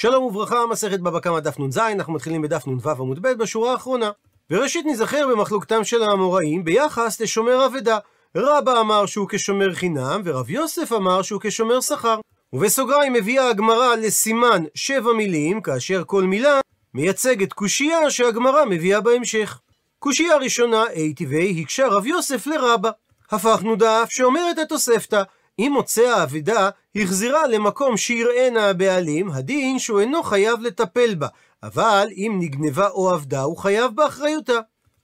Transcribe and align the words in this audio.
שלום 0.00 0.24
וברכה, 0.24 0.66
מסכת 0.66 1.00
בבא 1.00 1.20
קמא 1.20 1.40
דף 1.40 1.58
נ"ז, 1.60 1.78
אנחנו 1.78 2.12
מתחילים 2.12 2.42
בדף 2.42 2.66
נ"ו 2.66 2.90
עמוד 2.90 3.22
ב' 3.22 3.28
בשורה 3.28 3.72
האחרונה. 3.72 4.10
וראשית 4.50 4.86
נזכר 4.86 5.26
במחלוקתם 5.28 5.84
של 5.84 6.02
האמוראים 6.02 6.64
ביחס 6.64 7.20
לשומר 7.20 7.66
אבדה. 7.66 7.98
רבא 8.36 8.80
אמר 8.80 9.06
שהוא 9.06 9.28
כשומר 9.28 9.74
חינם, 9.74 10.22
ורב 10.24 10.50
יוסף 10.50 10.92
אמר 10.92 11.22
שהוא 11.22 11.40
כשומר 11.44 11.80
שכר. 11.80 12.20
ובסוגריים 12.52 13.14
הביאה 13.14 13.48
הגמרא 13.48 13.94
לסימן 13.94 14.64
שבע 14.74 15.12
מילים, 15.12 15.60
כאשר 15.60 16.02
כל 16.06 16.22
מילה 16.22 16.60
מייצגת 16.94 17.52
קושייה 17.52 18.10
שהגמרא 18.10 18.64
מביאה 18.64 19.00
בהמשך. 19.00 19.60
קושייה 19.98 20.36
ראשונה, 20.36 20.84
היטיבי, 20.94 21.62
הקשה 21.62 21.88
רב 21.88 22.06
יוסף 22.06 22.46
לרבא. 22.46 22.90
הפכנו 23.30 23.76
דף 23.76 24.06
שאומרת 24.08 24.58
התוספתא, 24.58 25.22
אם 25.58 25.72
מוצא 25.74 26.02
האבדה 26.02 26.70
החזירה 26.96 27.46
למקום 27.46 27.96
שיראנה 27.96 28.68
הבעלים, 28.68 29.30
הדין 29.30 29.78
שהוא 29.78 30.00
אינו 30.00 30.22
חייב 30.22 30.60
לטפל 30.60 31.14
בה, 31.14 31.26
אבל 31.62 32.08
אם 32.16 32.36
נגנבה 32.40 32.88
או 32.88 33.14
אבדה, 33.14 33.42
הוא 33.42 33.56
חייב 33.56 33.94
באחריותה. 33.94 34.58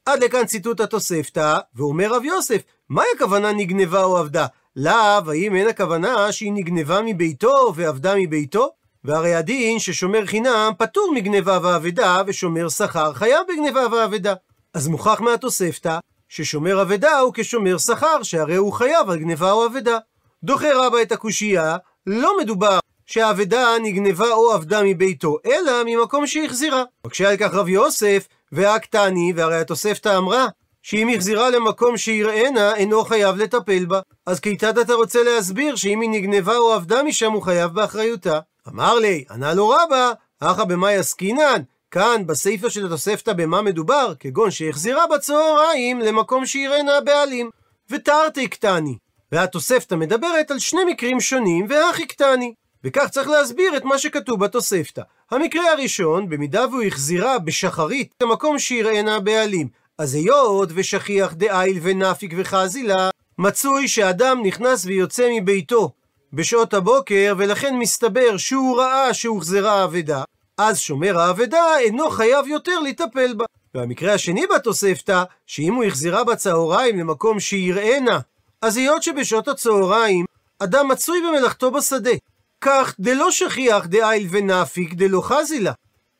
עד 0.07 0.25
לכאן 0.25 0.47
ציטוט 0.47 0.81
התוספתא, 0.81 1.59
ואומר 1.75 2.15
רב 2.15 2.25
יוסף, 2.25 2.63
מהי 2.89 3.07
הכוונה 3.17 3.53
נגנבה 3.53 4.03
או 4.03 4.21
אבדה? 4.21 4.47
לאו, 4.77 5.31
האם 5.31 5.55
אין 5.55 5.69
הכוונה 5.69 6.33
שהיא 6.33 6.53
נגנבה 6.53 7.03
מביתו 7.03 7.73
ואבדה 7.77 8.15
מביתו? 8.17 8.71
והרי 9.05 9.35
הדין 9.35 9.79
ששומר 9.79 10.27
חינם 10.27 10.73
פטור 10.79 11.13
מגנבה 11.15 11.59
ואבדה, 11.63 12.23
ושומר 12.27 12.69
שכר 12.69 13.13
חייב 13.13 13.41
בגנבה 13.49 13.87
ואבדה. 13.93 14.35
אז 14.75 14.89
מוכח 14.89 15.21
מהתוספתא, 15.21 15.99
ששומר 16.29 16.83
אבדה 16.83 17.19
הוא 17.19 17.33
כשומר 17.35 17.79
שכר, 17.79 18.23
שהרי 18.23 18.57
הוא 18.57 18.73
חייב 18.73 19.11
על 19.11 19.19
גנבה 19.19 19.53
או 19.53 19.67
אבדה. 19.67 19.99
דוחה 20.45 20.69
רבה 20.75 21.03
את 21.03 21.13
הקושייה, 21.13 21.77
לא 22.07 22.39
מדובר 22.41 22.79
שהאבדה 23.07 23.67
נגנבה 23.83 24.33
או 24.33 24.55
אבדה 24.55 24.83
מביתו, 24.83 25.37
אלא 25.47 25.73
ממקום 25.87 26.27
שהחזירה. 26.27 26.83
מקשה 27.07 27.31
על 27.31 27.37
כך 27.37 27.55
רב 27.55 27.69
יוסף, 27.69 28.29
והקטני, 28.53 29.33
והרי 29.37 29.57
התוספתא 29.57 30.19
אמרה, 30.19 30.47
שאם 30.83 31.09
החזירה 31.15 31.51
למקום 31.51 31.97
שיראנה, 31.97 32.75
אינו 32.75 33.05
חייב 33.05 33.37
לטפל 33.37 33.85
בה. 33.85 34.01
אז 34.27 34.41
כיצד 34.41 34.79
אתה 34.79 34.95
רוצה 34.95 35.23
להסביר 35.23 35.77
שאם 35.77 36.01
היא 36.01 36.11
נגנבה 36.11 36.57
או 36.57 36.77
אבדה 36.77 37.03
משם, 37.03 37.33
הוא 37.33 37.43
חייב 37.43 37.71
באחריותה? 37.71 38.39
אמר 38.69 38.95
לי, 38.95 39.25
ענה 39.31 39.55
לו 39.55 39.69
רבא, 39.69 40.13
אחא 40.41 40.65
במאי 40.65 40.97
עסקינן? 40.97 41.63
כאן, 41.91 42.27
בסיפא 42.27 42.69
של 42.69 42.87
התוספתא 42.87 43.33
במה 43.33 43.63
מדובר? 43.63 44.13
כגון 44.21 44.51
שהחזירה 44.51 45.05
בצהריים 45.07 46.01
למקום 46.01 46.47
שיראנה 46.47 46.97
הבעלים. 46.97 47.51
ותרתי 47.91 48.49
קטני. 48.49 49.04
והתוספתא 49.35 49.95
מדברת 49.95 50.51
על 50.51 50.59
שני 50.59 50.81
מקרים 50.85 51.21
שונים, 51.21 51.67
והכי 51.69 52.07
קטני. 52.07 52.55
וכך 52.85 53.09
צריך 53.11 53.29
להסביר 53.29 53.77
את 53.77 53.85
מה 53.85 53.99
שכתוב 53.99 54.45
בתוספתא. 54.45 55.03
המקרה 55.31 55.73
הראשון, 55.73 56.29
במידה 56.29 56.67
והוא 56.69 56.83
החזירה 56.83 57.39
בשחרית 57.39 58.15
למקום 58.23 58.59
שיראנה 58.59 59.17
הבעלים, 59.17 59.69
אז 59.99 60.15
היות 60.15 60.69
ושכיח 60.75 61.33
דאיל 61.33 61.79
ונפיק 61.83 62.35
וחזילה, 62.37 63.11
מצוי 63.39 63.89
שאדם 63.89 64.43
נכנס 64.45 64.87
ויוצא 64.87 65.29
מביתו 65.41 65.91
בשעות 66.33 66.75
הבוקר, 66.75 67.35
ולכן 67.39 67.77
מסתבר 67.77 68.37
שהוא 68.37 68.81
ראה 68.81 69.15
שהוחזרה 69.15 69.73
האבדה, 69.73 70.23
אז 70.59 70.79
שומר 70.79 71.19
האבדה 71.19 71.79
אינו 71.79 72.11
חייב 72.11 72.47
יותר 72.47 72.81
לטפל 72.81 73.35
בה. 73.35 73.45
והמקרה 73.75 74.15
השני 74.15 74.47
בתוספתא, 74.47 75.23
שאם 75.47 75.75
הוא 75.75 75.85
החזירה 75.85 76.25
בצהריים 76.25 76.99
למקום 76.99 77.41
שיראנה, 77.41 78.19
אז 78.65 78.77
היות 78.77 79.03
שבשעות 79.03 79.49
הצהריים 79.49 80.25
אדם 80.59 80.89
מצוי 80.89 81.21
במלאכתו 81.21 81.71
בשדה, 81.71 82.11
כך 82.61 82.95
דלא 83.01 83.31
שכיח 83.31 83.87
דאיל 83.87 84.29
ונפיק 84.31 84.95
דלא 84.95 85.21
חזילה. 85.21 85.73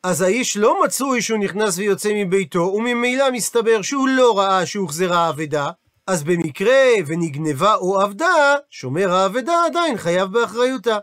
אז 0.03 0.21
האיש 0.21 0.57
לא 0.57 0.83
מצוי 0.83 1.21
שהוא 1.21 1.39
נכנס 1.39 1.77
ויוצא 1.77 2.09
מביתו, 2.15 2.59
וממילא 2.59 3.31
מסתבר 3.31 3.81
שהוא 3.81 4.07
לא 4.07 4.39
ראה 4.39 4.65
שהוחזרה 4.65 5.17
האבדה, 5.17 5.69
אז 6.07 6.23
במקרה 6.23 6.85
ונגנבה 7.07 7.75
או 7.75 8.03
אבדה, 8.03 8.55
שומר 8.69 9.11
האבדה 9.11 9.65
עדיין 9.65 9.97
חייב 9.97 10.31
באחריותה. 10.31 10.97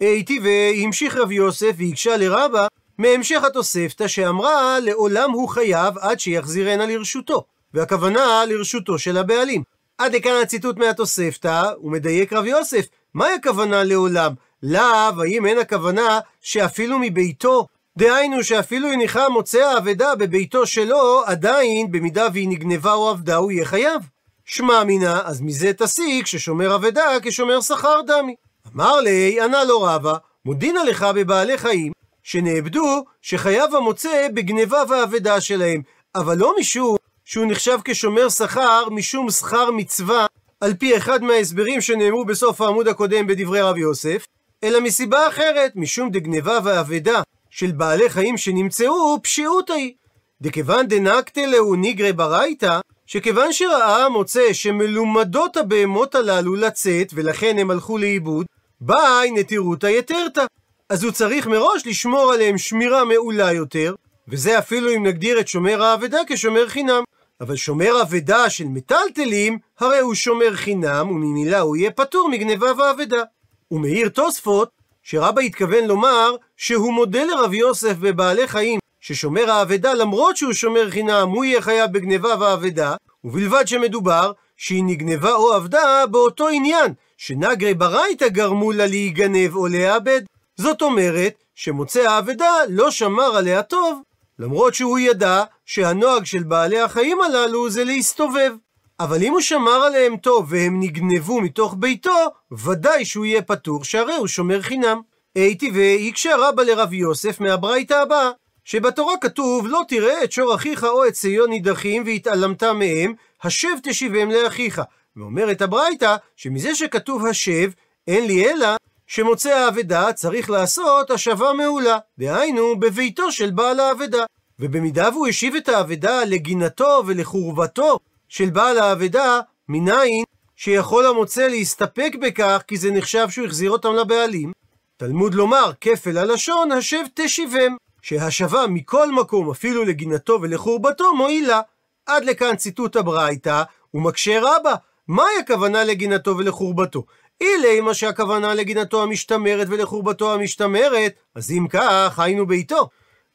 הייתי 0.00 0.40
והמשיך 0.42 1.16
רב 1.16 1.32
יוסף 1.32 1.74
והקשה 1.78 2.16
לרבה 2.16 2.66
מהמשך 2.98 3.44
התוספתא 3.44 4.08
שאמרה 4.08 4.80
לעולם 4.80 5.30
הוא 5.30 5.48
חייב 5.48 5.98
עד 5.98 6.20
שיחזירנה 6.20 6.86
לרשותו, 6.86 7.44
והכוונה 7.74 8.44
לרשותו 8.48 8.98
של 8.98 9.16
הבעלים. 9.16 9.71
עד 10.02 10.14
לכאן 10.14 10.40
הציטוט 10.42 10.76
מהתוספתא, 10.78 11.62
ומדייק 11.82 12.32
רב 12.32 12.46
יוסף, 12.46 12.86
מהי 13.14 13.34
הכוונה 13.34 13.84
לעולם? 13.84 14.32
לאו, 14.62 15.22
האם 15.22 15.46
אין 15.46 15.58
הכוונה 15.58 16.20
שאפילו 16.40 16.98
מביתו 16.98 17.66
דהיינו 17.98 18.44
שאפילו 18.44 18.88
הניחה 18.88 19.28
מוצא 19.28 19.58
האבדה 19.58 20.14
בביתו 20.14 20.66
שלו, 20.66 21.22
עדיין, 21.26 21.92
במידה 21.92 22.26
והיא 22.32 22.48
נגנבה 22.48 22.92
או 22.92 23.10
אבדה, 23.10 23.36
הוא 23.36 23.52
יהיה 23.52 23.64
חייב. 23.64 24.02
שמע 24.44 24.84
מינה, 24.84 25.20
אז 25.24 25.40
מזה 25.40 25.72
תסיק 25.72 26.26
ששומר 26.26 26.74
אבדה 26.74 27.06
כשומר 27.22 27.60
שכר 27.60 28.00
דמי. 28.06 28.34
אמר 28.74 29.00
לי, 29.00 29.40
ענה 29.40 29.64
לו 29.64 29.82
רבא, 29.82 30.14
מודינה 30.44 30.84
לך 30.84 31.06
בבעלי 31.14 31.58
חיים, 31.58 31.92
שנאבדו, 32.22 33.04
שחייב 33.22 33.74
המוצא 33.74 34.26
בגנבה 34.34 34.82
ואבדה 34.88 35.40
שלהם, 35.40 35.82
אבל 36.14 36.38
לא 36.38 36.54
משום 36.60 36.96
שהוא 37.32 37.46
נחשב 37.46 37.78
כשומר 37.84 38.28
שכר 38.28 38.88
משום 38.90 39.30
שכר 39.30 39.70
מצווה, 39.70 40.26
על 40.60 40.74
פי 40.74 40.96
אחד 40.96 41.22
מההסברים 41.22 41.80
שנאמרו 41.80 42.24
בסוף 42.24 42.60
העמוד 42.60 42.88
הקודם 42.88 43.26
בדברי 43.26 43.60
רב 43.60 43.76
יוסף, 43.76 44.26
אלא 44.64 44.80
מסיבה 44.80 45.28
אחרת, 45.28 45.72
משום 45.76 46.10
דגנבה 46.10 46.58
ואבדה 46.64 47.22
של 47.50 47.72
בעלי 47.72 48.10
חיים 48.10 48.36
שנמצאו, 48.36 49.22
פשיעות 49.22 49.70
היא. 49.70 49.92
דכיוון 50.40 50.86
דנקתה 50.86 51.46
להו 51.46 51.74
ניגרי 51.74 52.12
ברייתא, 52.12 52.80
שכיוון 53.06 53.52
שראה 53.52 54.04
המוצא 54.04 54.52
שמלומדות 54.52 55.56
הבהמות 55.56 56.14
הללו 56.14 56.54
לצאת, 56.54 57.08
ולכן 57.14 57.58
הם 57.58 57.70
הלכו 57.70 57.98
לאיבוד, 57.98 58.46
באי 58.80 59.30
נטירותא 59.30 59.86
יתרתא. 59.86 60.44
אז 60.88 61.04
הוא 61.04 61.12
צריך 61.12 61.46
מראש 61.46 61.86
לשמור 61.86 62.32
עליהם 62.32 62.58
שמירה 62.58 63.04
מעולה 63.04 63.52
יותר, 63.52 63.94
וזה 64.28 64.58
אפילו 64.58 64.94
אם 64.96 65.06
נגדיר 65.06 65.40
את 65.40 65.48
שומר 65.48 65.82
האבדה 65.82 66.18
כשומר 66.28 66.68
חינם. 66.68 67.02
אבל 67.42 67.56
שומר 67.56 68.02
אבדה 68.02 68.50
של 68.50 68.64
מטלטלים, 68.64 69.58
הרי 69.80 69.98
הוא 69.98 70.14
שומר 70.14 70.56
חינם, 70.56 71.10
וממילא 71.10 71.58
הוא 71.58 71.76
יהיה 71.76 71.90
פטור 71.90 72.28
מגניבה 72.28 72.66
ואבדה. 72.78 73.22
ומעיר 73.70 74.08
תוספות, 74.08 74.70
שרבא 75.02 75.40
התכוון 75.40 75.84
לומר 75.84 76.34
שהוא 76.56 76.92
מודה 76.92 77.24
לרב 77.24 77.52
יוסף 77.52 77.96
בבעלי 78.00 78.48
חיים, 78.48 78.80
ששומר 79.00 79.50
האבדה 79.50 79.94
למרות 79.94 80.36
שהוא 80.36 80.52
שומר 80.52 80.90
חינם, 80.90 81.28
הוא 81.28 81.44
יהיה 81.44 81.60
חייב 81.62 81.92
בגניבה 81.92 82.34
ואבדה, 82.40 82.94
ובלבד 83.24 83.68
שמדובר 83.68 84.32
שהיא 84.56 84.84
נגנבה 84.86 85.32
או 85.32 85.56
אבדה 85.56 86.04
באותו 86.10 86.48
עניין, 86.48 86.92
שנגרי 87.18 87.74
ברייתא 87.74 88.28
גרמו 88.28 88.72
לה 88.72 88.86
להיגנב 88.86 89.56
או 89.56 89.66
לאבד. 89.66 90.20
זאת 90.56 90.82
אומרת, 90.82 91.34
שמוצא 91.54 92.00
האבדה 92.00 92.52
לא 92.68 92.90
שמר 92.90 93.36
עליה 93.36 93.62
טוב, 93.62 94.02
למרות 94.38 94.74
שהוא 94.74 94.98
ידע 94.98 95.44
שהנוהג 95.72 96.24
של 96.24 96.42
בעלי 96.42 96.80
החיים 96.80 97.20
הללו 97.20 97.70
זה 97.70 97.84
להסתובב. 97.84 98.52
אבל 99.00 99.22
אם 99.22 99.32
הוא 99.32 99.40
שמר 99.40 99.82
עליהם 99.86 100.16
טוב 100.16 100.46
והם 100.48 100.80
נגנבו 100.80 101.40
מתוך 101.40 101.74
ביתו, 101.78 102.26
ודאי 102.52 103.04
שהוא 103.04 103.24
יהיה 103.24 103.42
פטור, 103.42 103.84
שהרי 103.84 104.14
הוא 104.14 104.26
שומר 104.26 104.62
חינם. 104.62 105.00
הייתי 105.34 105.70
והקשה 105.74 106.36
רבא 106.38 106.62
לרב 106.62 106.92
יוסף 106.92 107.40
מהברייתא 107.40 107.94
הבאה, 107.94 108.30
שבתורה 108.64 109.16
כתוב 109.16 109.66
לא 109.66 109.82
תראה 109.88 110.24
את 110.24 110.32
שור 110.32 110.54
אחיך 110.54 110.84
או 110.84 111.06
את 111.06 111.12
ציון 111.12 111.50
נידחים 111.50 112.02
והתעלמת 112.06 112.62
מהם, 112.62 113.14
השב 113.42 113.76
תשיבם 113.82 114.30
לאחיך. 114.30 114.82
ואומרת 115.16 115.62
הברייתא 115.62 116.16
שמזה 116.36 116.74
שכתוב 116.74 117.26
השב, 117.26 117.70
אין 118.08 118.26
לי 118.26 118.50
אלא 118.50 118.68
שמוצא 119.06 119.50
האבדה 119.50 120.12
צריך 120.12 120.50
לעשות 120.50 121.10
השבה 121.10 121.52
מעולה, 121.52 121.98
דהיינו 122.18 122.80
בביתו 122.80 123.32
של 123.32 123.50
בעל 123.50 123.80
האבדה. 123.80 124.24
ובמידה 124.62 125.08
והוא 125.12 125.28
השיב 125.28 125.54
את 125.54 125.68
האבדה 125.68 126.24
לגינתו 126.24 127.02
ולחורבתו 127.06 127.98
של 128.28 128.50
בעל 128.50 128.78
האבדה, 128.78 129.40
מניין 129.68 130.24
שיכול 130.56 131.06
המוצא 131.06 131.46
להסתפק 131.46 132.12
בכך 132.20 132.62
כי 132.68 132.76
זה 132.76 132.90
נחשב 132.90 133.26
שהוא 133.30 133.46
החזיר 133.46 133.70
אותם 133.70 133.94
לבעלים. 133.94 134.52
תלמוד 134.96 135.34
לומר, 135.34 135.72
כפל 135.80 136.18
הלשון, 136.18 136.72
השב 136.72 137.04
תשיבם, 137.14 137.76
שהשבה 138.02 138.66
מכל 138.68 139.12
מקום, 139.12 139.50
אפילו 139.50 139.84
לגינתו 139.84 140.38
ולחורבתו, 140.42 141.14
מועילה. 141.14 141.60
עד 142.06 142.24
לכאן 142.24 142.56
ציטוט 142.56 142.96
הברייתא, 142.96 143.62
ומקשה 143.94 144.40
רבה, 144.42 144.74
מהי 145.08 145.38
הכוונה 145.40 145.84
לגינתו 145.84 146.38
ולחורבתו? 146.38 147.04
אילי 147.40 147.80
מה 147.80 147.94
שהכוונה 147.94 148.54
לגינתו 148.54 149.02
המשתמרת 149.02 149.66
ולחורבתו 149.70 150.34
המשתמרת, 150.34 151.12
אז 151.34 151.50
אם 151.50 151.66
כך, 151.70 152.18
היינו 152.18 152.46
ביתו. 152.46 152.88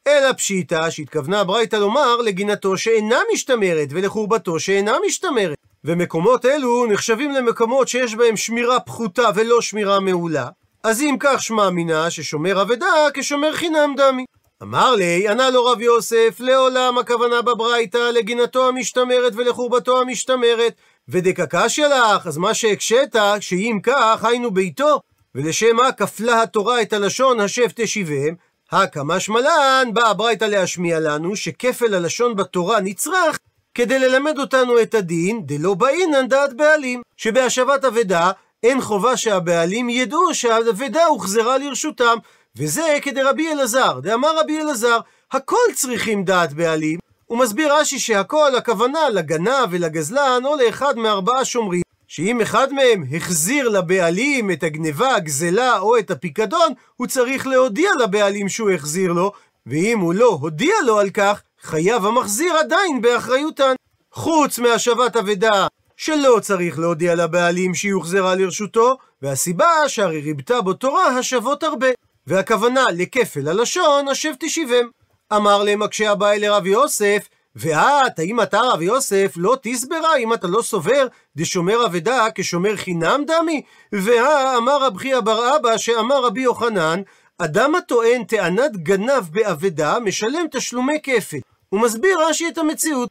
אלא 0.08 0.34
פשיטא 0.34 0.90
שהתכוונה 0.90 1.40
הברייתא 1.40 1.76
לומר 1.76 2.18
לגינתו 2.18 2.78
שאינה 2.78 3.20
משתמרת 3.34 3.88
ולחורבתו 3.92 4.60
שאינה 4.60 4.94
משתמרת. 5.08 5.58
ומקומות 5.84 6.46
אלו 6.46 6.86
נחשבים 6.86 7.32
למקומות 7.32 7.88
שיש 7.88 8.16
בהם 8.16 8.38
שמירה 8.38 8.80
פחותה 8.80 9.30
ולא 9.36 9.62
שמירה 9.62 10.00
מעולה. 10.00 10.48
אז 10.84 11.02
אם 11.02 11.16
כך 11.20 11.44
שמע 11.44 11.70
מינה 11.70 12.10
ששומר 12.10 12.62
אבדה 12.62 13.08
כשומר 13.14 13.54
חינם 13.54 13.94
דמי. 13.98 14.26
אמר 14.62 14.96
לי, 14.96 15.28
ענה 15.28 15.50
לו 15.50 15.66
רב 15.66 15.82
יוסף, 15.82 16.36
לעולם 16.40 16.98
הכוונה 16.98 17.42
בברייתא 17.42 17.98
לגינתו 17.98 18.68
המשתמרת 18.68 19.34
ולחורבתו 19.36 20.02
המשתמרת. 20.02 20.74
ודקקשיא 21.10 21.88
לך, 21.88 22.28
אז 22.28 22.38
מה 22.38 22.54
שהקשית, 22.54 23.16
שאם 23.40 23.80
כך, 23.84 24.26
היינו 24.26 24.52
ביתו, 24.52 25.02
ולשם 25.36 25.76
מה 25.76 25.92
כפלה 25.92 26.42
התורה 26.42 26.82
את 26.82 26.94
הלשון 26.94 27.40
השב 27.40 27.68
תשיבם, 27.76 28.34
הקא 28.72 29.20
שמלן, 29.20 29.90
באה 29.94 30.10
הברייתא 30.10 30.46
להשמיע 30.46 31.00
לנו 31.00 31.36
שכפל 31.36 31.94
הלשון 31.94 32.36
בתורה 32.36 32.80
נצרך 32.80 33.40
כדי 33.74 34.00
ללמד 34.00 34.40
אותנו 34.40 34.82
את 34.82 34.94
הדין, 34.94 35.46
דלא 35.46 35.74
באינן 35.74 36.28
דעת 36.28 36.54
בעלים, 36.54 37.02
שבהשבת 37.18 37.86
אבדה 37.86 38.32
אין 38.64 38.82
חובה 38.82 39.18
שהבעלים 39.18 39.90
ידעו 39.90 40.34
שהאבדה 40.34 41.06
הוחזרה 41.06 41.58
לרשותם, 41.58 42.18
וזה 42.58 42.98
כדרבי 43.02 43.52
אלעזר, 43.52 44.00
דאמר 44.00 44.40
רבי 44.40 44.62
אלעזר, 44.62 45.00
הכל 45.32 45.74
צריכים 45.76 46.24
דעת 46.24 46.54
בעלים, 46.54 47.00
הוא 47.26 47.38
מסביר 47.38 47.74
רש"י 47.74 48.00
שהכל 48.00 48.56
הכוונה 48.56 49.10
לגנב 49.10 49.68
ולגזלן 49.70 50.42
או 50.46 50.56
לאחד 50.56 50.98
מארבעה 50.98 51.46
שומרים, 51.46 51.87
שאם 52.18 52.42
אחד 52.42 52.74
מהם 52.74 53.04
החזיר 53.16 53.70
לבעלים 53.70 54.52
את 54.52 54.64
הגניבה, 54.64 55.16
הגזלה 55.16 55.80
או 55.80 55.98
את 55.98 56.12
הפיקדון, 56.12 56.74
הוא 56.96 57.08
צריך 57.08 57.48
להודיע 57.48 57.90
לבעלים 58.00 58.50
שהוא 58.50 58.72
החזיר 58.72 59.12
לו, 59.12 59.32
ואם 59.66 60.00
הוא 60.00 60.14
לא 60.14 60.38
הודיע 60.42 60.74
לו 60.86 61.00
על 61.00 61.10
כך, 61.10 61.42
חייב 61.62 62.06
המחזיר 62.06 62.54
עדיין 62.54 63.02
באחריותן. 63.02 63.74
חוץ 64.12 64.60
מהשבת 64.60 65.16
אבדה, 65.16 65.68
שלא 65.98 66.40
צריך 66.42 66.80
להודיע 66.80 67.16
לבעלים 67.16 67.76
שהיא 67.76 67.94
הוחזרה 67.94 68.36
לרשותו, 68.36 68.98
והסיבה 69.22 69.70
שהרי 69.88 70.22
ריבתה 70.22 70.62
בו 70.62 70.74
תורה 70.74 71.08
השוות 71.08 71.64
הרבה. 71.64 71.88
והכוונה 72.28 72.84
לכפל 72.94 73.48
הלשון, 73.48 74.08
השב 74.08 74.32
תשיבם. 74.40 74.88
אמר 75.34 75.64
להם 75.64 75.80
מקשה 75.80 76.12
הבא 76.12 76.34
לרב 76.34 76.66
יוסף, 76.66 77.28
ואת, 77.60 78.20
האם 78.20 78.42
אתה 78.42 78.62
רב 78.62 78.82
יוסף 78.82 79.34
לא 79.36 79.58
תסברה, 79.62 80.18
אם 80.18 80.34
אתה 80.34 80.48
לא 80.48 80.62
סובר, 80.62 81.08
דשומר 81.36 81.86
אבדה 81.86 82.28
כשומר 82.36 82.76
חינם 82.76 83.24
דמי? 83.28 83.62
והא 83.92 84.58
אמר 84.58 84.84
רב 84.84 84.98
חייא 84.98 85.20
בר 85.20 85.56
אבא, 85.56 85.78
שאמר 85.78 86.26
רבי 86.26 86.42
יוחנן, 86.42 87.02
אדם 87.38 87.76
הטוען 87.76 88.24
טענת 88.24 88.78
גנב 88.78 89.24
באבדה, 89.32 90.00
משלם 90.00 90.46
תשלומי 90.52 90.98
כפל. 91.04 91.38
הוא 91.70 91.82
מסביר 91.82 92.18
רש"י 92.30 92.48
את 92.48 92.58
המציאות. 92.58 93.10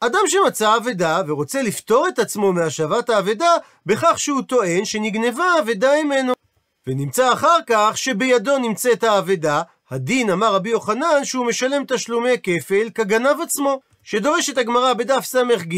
אדם 0.00 0.20
שמצא 0.26 0.76
אבדה 0.76 1.22
ורוצה 1.26 1.62
לפטור 1.62 2.08
את 2.08 2.18
עצמו 2.18 2.52
מהשבת 2.52 3.10
האבדה 3.10 3.50
בכך 3.86 4.18
שהוא 4.18 4.42
טוען 4.42 4.84
שנגנבה 4.84 5.44
האבדה 5.44 5.90
ממנו. 6.04 6.32
ונמצא 6.86 7.32
אחר 7.32 7.58
כך 7.66 7.92
שבידו 7.98 8.58
נמצאת 8.58 9.04
האבדה, 9.04 9.62
הדין 9.90 10.30
אמר 10.30 10.54
רבי 10.54 10.70
יוחנן 10.70 11.24
שהוא 11.24 11.46
משלם 11.46 11.84
תשלומי 11.88 12.36
כפל 12.42 12.88
כגנב 12.94 13.40
עצמו. 13.42 13.80
שדורשת 14.02 14.58
הגמרא 14.58 14.92
בדף 14.92 15.24
ס"ג 15.24 15.74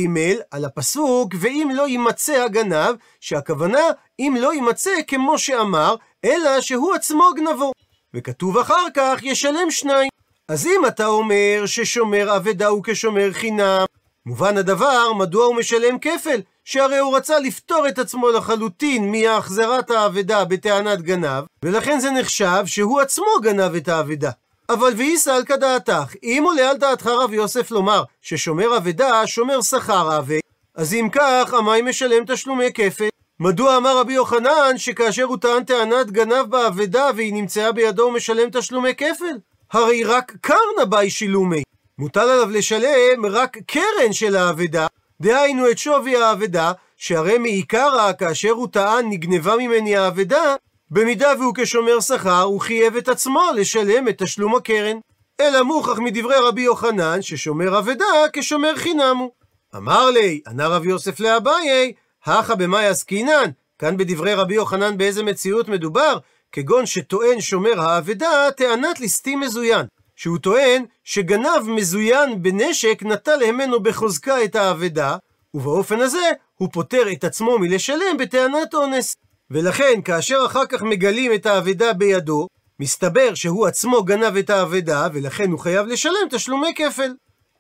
על 0.51 0.65
הפסוק 0.65 1.35
ואם 1.39 1.71
לא 1.75 1.89
יימצא 1.89 2.43
הגנב, 2.45 2.95
שהכוונה 3.21 3.81
אם 4.19 4.37
לא 4.41 4.55
יימצא 4.55 4.91
כמו 5.07 5.39
שאמר, 5.39 5.95
אלא 6.25 6.61
שהוא 6.61 6.95
עצמו 6.95 7.31
גנבו. 7.37 7.73
וכתוב 8.15 8.59
אחר 8.59 8.87
כך 8.95 9.19
ישלם 9.23 9.71
שניים. 9.71 10.09
אז 10.49 10.67
אם 10.67 10.87
אתה 10.87 11.07
אומר 11.07 11.63
ששומר 11.67 12.37
אבדה 12.37 12.67
הוא 12.67 12.83
כשומר 12.85 13.33
חינם, 13.33 13.85
מובן 14.27 14.57
הדבר 14.57 15.13
מדוע 15.13 15.47
הוא 15.47 15.57
משלם 15.57 15.99
כפל, 15.99 16.41
שהרי 16.71 16.99
הוא 16.99 17.17
רצה 17.17 17.39
לפטור 17.39 17.89
את 17.89 17.99
עצמו 17.99 18.31
לחלוטין 18.31 19.13
מהחזרת 19.13 19.91
האבדה 19.91 20.45
בטענת 20.45 21.03
גנב, 21.03 21.45
ולכן 21.63 22.01
זה 22.01 22.11
נחשב 22.11 22.63
שהוא 22.67 23.01
עצמו 23.01 23.27
גנב 23.43 23.75
את 23.75 23.89
האבדה. 23.89 24.31
אבל 24.69 24.93
ואיסא 24.97 25.31
על 25.31 25.45
כדעתך, 25.45 26.15
אם 26.23 26.43
עולה 26.47 26.71
על 26.71 26.77
דעתך 26.77 27.07
רב 27.07 27.33
יוסף 27.33 27.71
לומר 27.71 28.03
ששומר 28.23 28.77
אבדה 28.77 29.27
שומר 29.27 29.63
שכר 29.63 30.19
אבי, 30.19 30.41
אז 30.75 30.95
אם 30.95 31.09
כך, 31.13 31.55
עמי 31.55 31.83
משלם 31.83 32.25
תשלומי 32.27 32.73
כפל. 32.75 33.09
מדוע 33.41 33.77
אמר 33.77 33.99
רבי 33.99 34.13
יוחנן 34.13 34.73
שכאשר 34.77 35.25
הוא 35.25 35.37
טען 35.37 35.65
טענת 35.65 36.11
גנב 36.11 36.47
באבדה 36.51 37.11
והיא 37.17 37.33
נמצאה 37.33 37.73
בידו 37.73 38.03
הוא 38.03 38.13
משלם 38.13 38.49
תשלומי 38.53 38.95
כפל? 38.95 39.39
הרי 39.73 40.05
רק 40.05 40.33
קרנה 40.41 40.85
באי 40.89 41.11
שילומי. 41.11 41.63
מוטל 41.99 42.21
עליו 42.21 42.51
לשלם 42.51 43.27
רק 43.27 43.57
קרן 43.67 44.13
של 44.13 44.37
האבדה, 44.37 44.87
דהיינו 45.23 45.71
את 45.71 45.79
שווי 45.79 46.17
האבדה, 46.17 46.73
שהרי 46.97 47.39
מעיקרא 47.39 48.13
כאשר 48.19 48.51
הוא 48.51 48.69
טען 48.69 49.11
נגנבה 49.11 49.57
ממני 49.57 49.97
האבדה, 49.97 50.55
במידה 50.91 51.33
והוא 51.39 51.55
כשומר 51.57 52.01
שכר, 52.01 52.43
הוא 52.43 52.61
חייב 52.61 52.97
את 52.97 53.09
עצמו 53.09 53.43
לשלם 53.57 54.09
את 54.09 54.23
תשלום 54.23 54.55
הקרן. 54.57 54.99
אלא 55.41 55.63
מוכח 55.63 55.99
מדברי 55.99 56.37
רבי 56.37 56.63
יוחנן, 56.63 57.23
ששומר 57.23 57.79
אבדה 57.79 58.05
כשומר 58.33 58.77
חינם 58.77 59.17
הוא. 59.17 59.31
אמר 59.77 60.11
לי, 60.11 60.41
ענה 60.49 60.69
רב 60.69 60.85
יוסף 60.85 61.21
לאביי, 61.21 61.93
הכה 62.25 62.55
במאי 62.55 62.87
עסקינן, 62.87 63.51
כאן 63.79 63.97
בדברי 63.97 64.35
רבי 64.35 64.55
יוחנן 64.55 64.99
באיזה 64.99 65.23
מציאות 65.23 65.69
מדובר, 65.69 66.19
כגון 66.53 66.87
שטוען 66.87 67.41
שומר 67.41 67.81
האבדה 67.81 68.49
טענת 68.57 69.01
ליסטים 69.01 69.41
מזוין. 69.41 69.87
שהוא 70.19 70.39
טוען 70.39 70.85
שגנב 71.05 71.63
מזוין 71.67 72.43
בנשק 72.43 73.03
נטל 73.03 73.53
ממנו 73.53 73.83
בחוזקה 73.83 74.45
את 74.45 74.57
האבדה, 74.57 75.17
ובאופן 75.55 76.01
הזה 76.01 76.31
הוא 76.57 76.69
פוטר 76.73 77.13
את 77.13 77.25
עצמו 77.25 77.59
מלשלם 77.59 78.17
בטענת 78.19 78.75
אונס. 78.75 79.17
ולכן, 79.51 80.03
כאשר 80.05 80.39
אחר 80.47 80.67
כך 80.67 80.83
מגלים 80.83 81.33
את 81.35 81.47
האבדה 81.47 81.93
בידו, 81.93 82.47
מסתבר 82.81 83.35
שהוא 83.35 83.67
עצמו 83.67 84.03
גנב 84.03 84.37
את 84.37 84.51
האבדה, 84.51 85.09
ולכן 85.13 85.51
הוא 85.51 85.59
חייב 85.59 85.87
לשלם 85.87 86.29
תשלומי 86.31 86.75
כפל. 86.77 87.15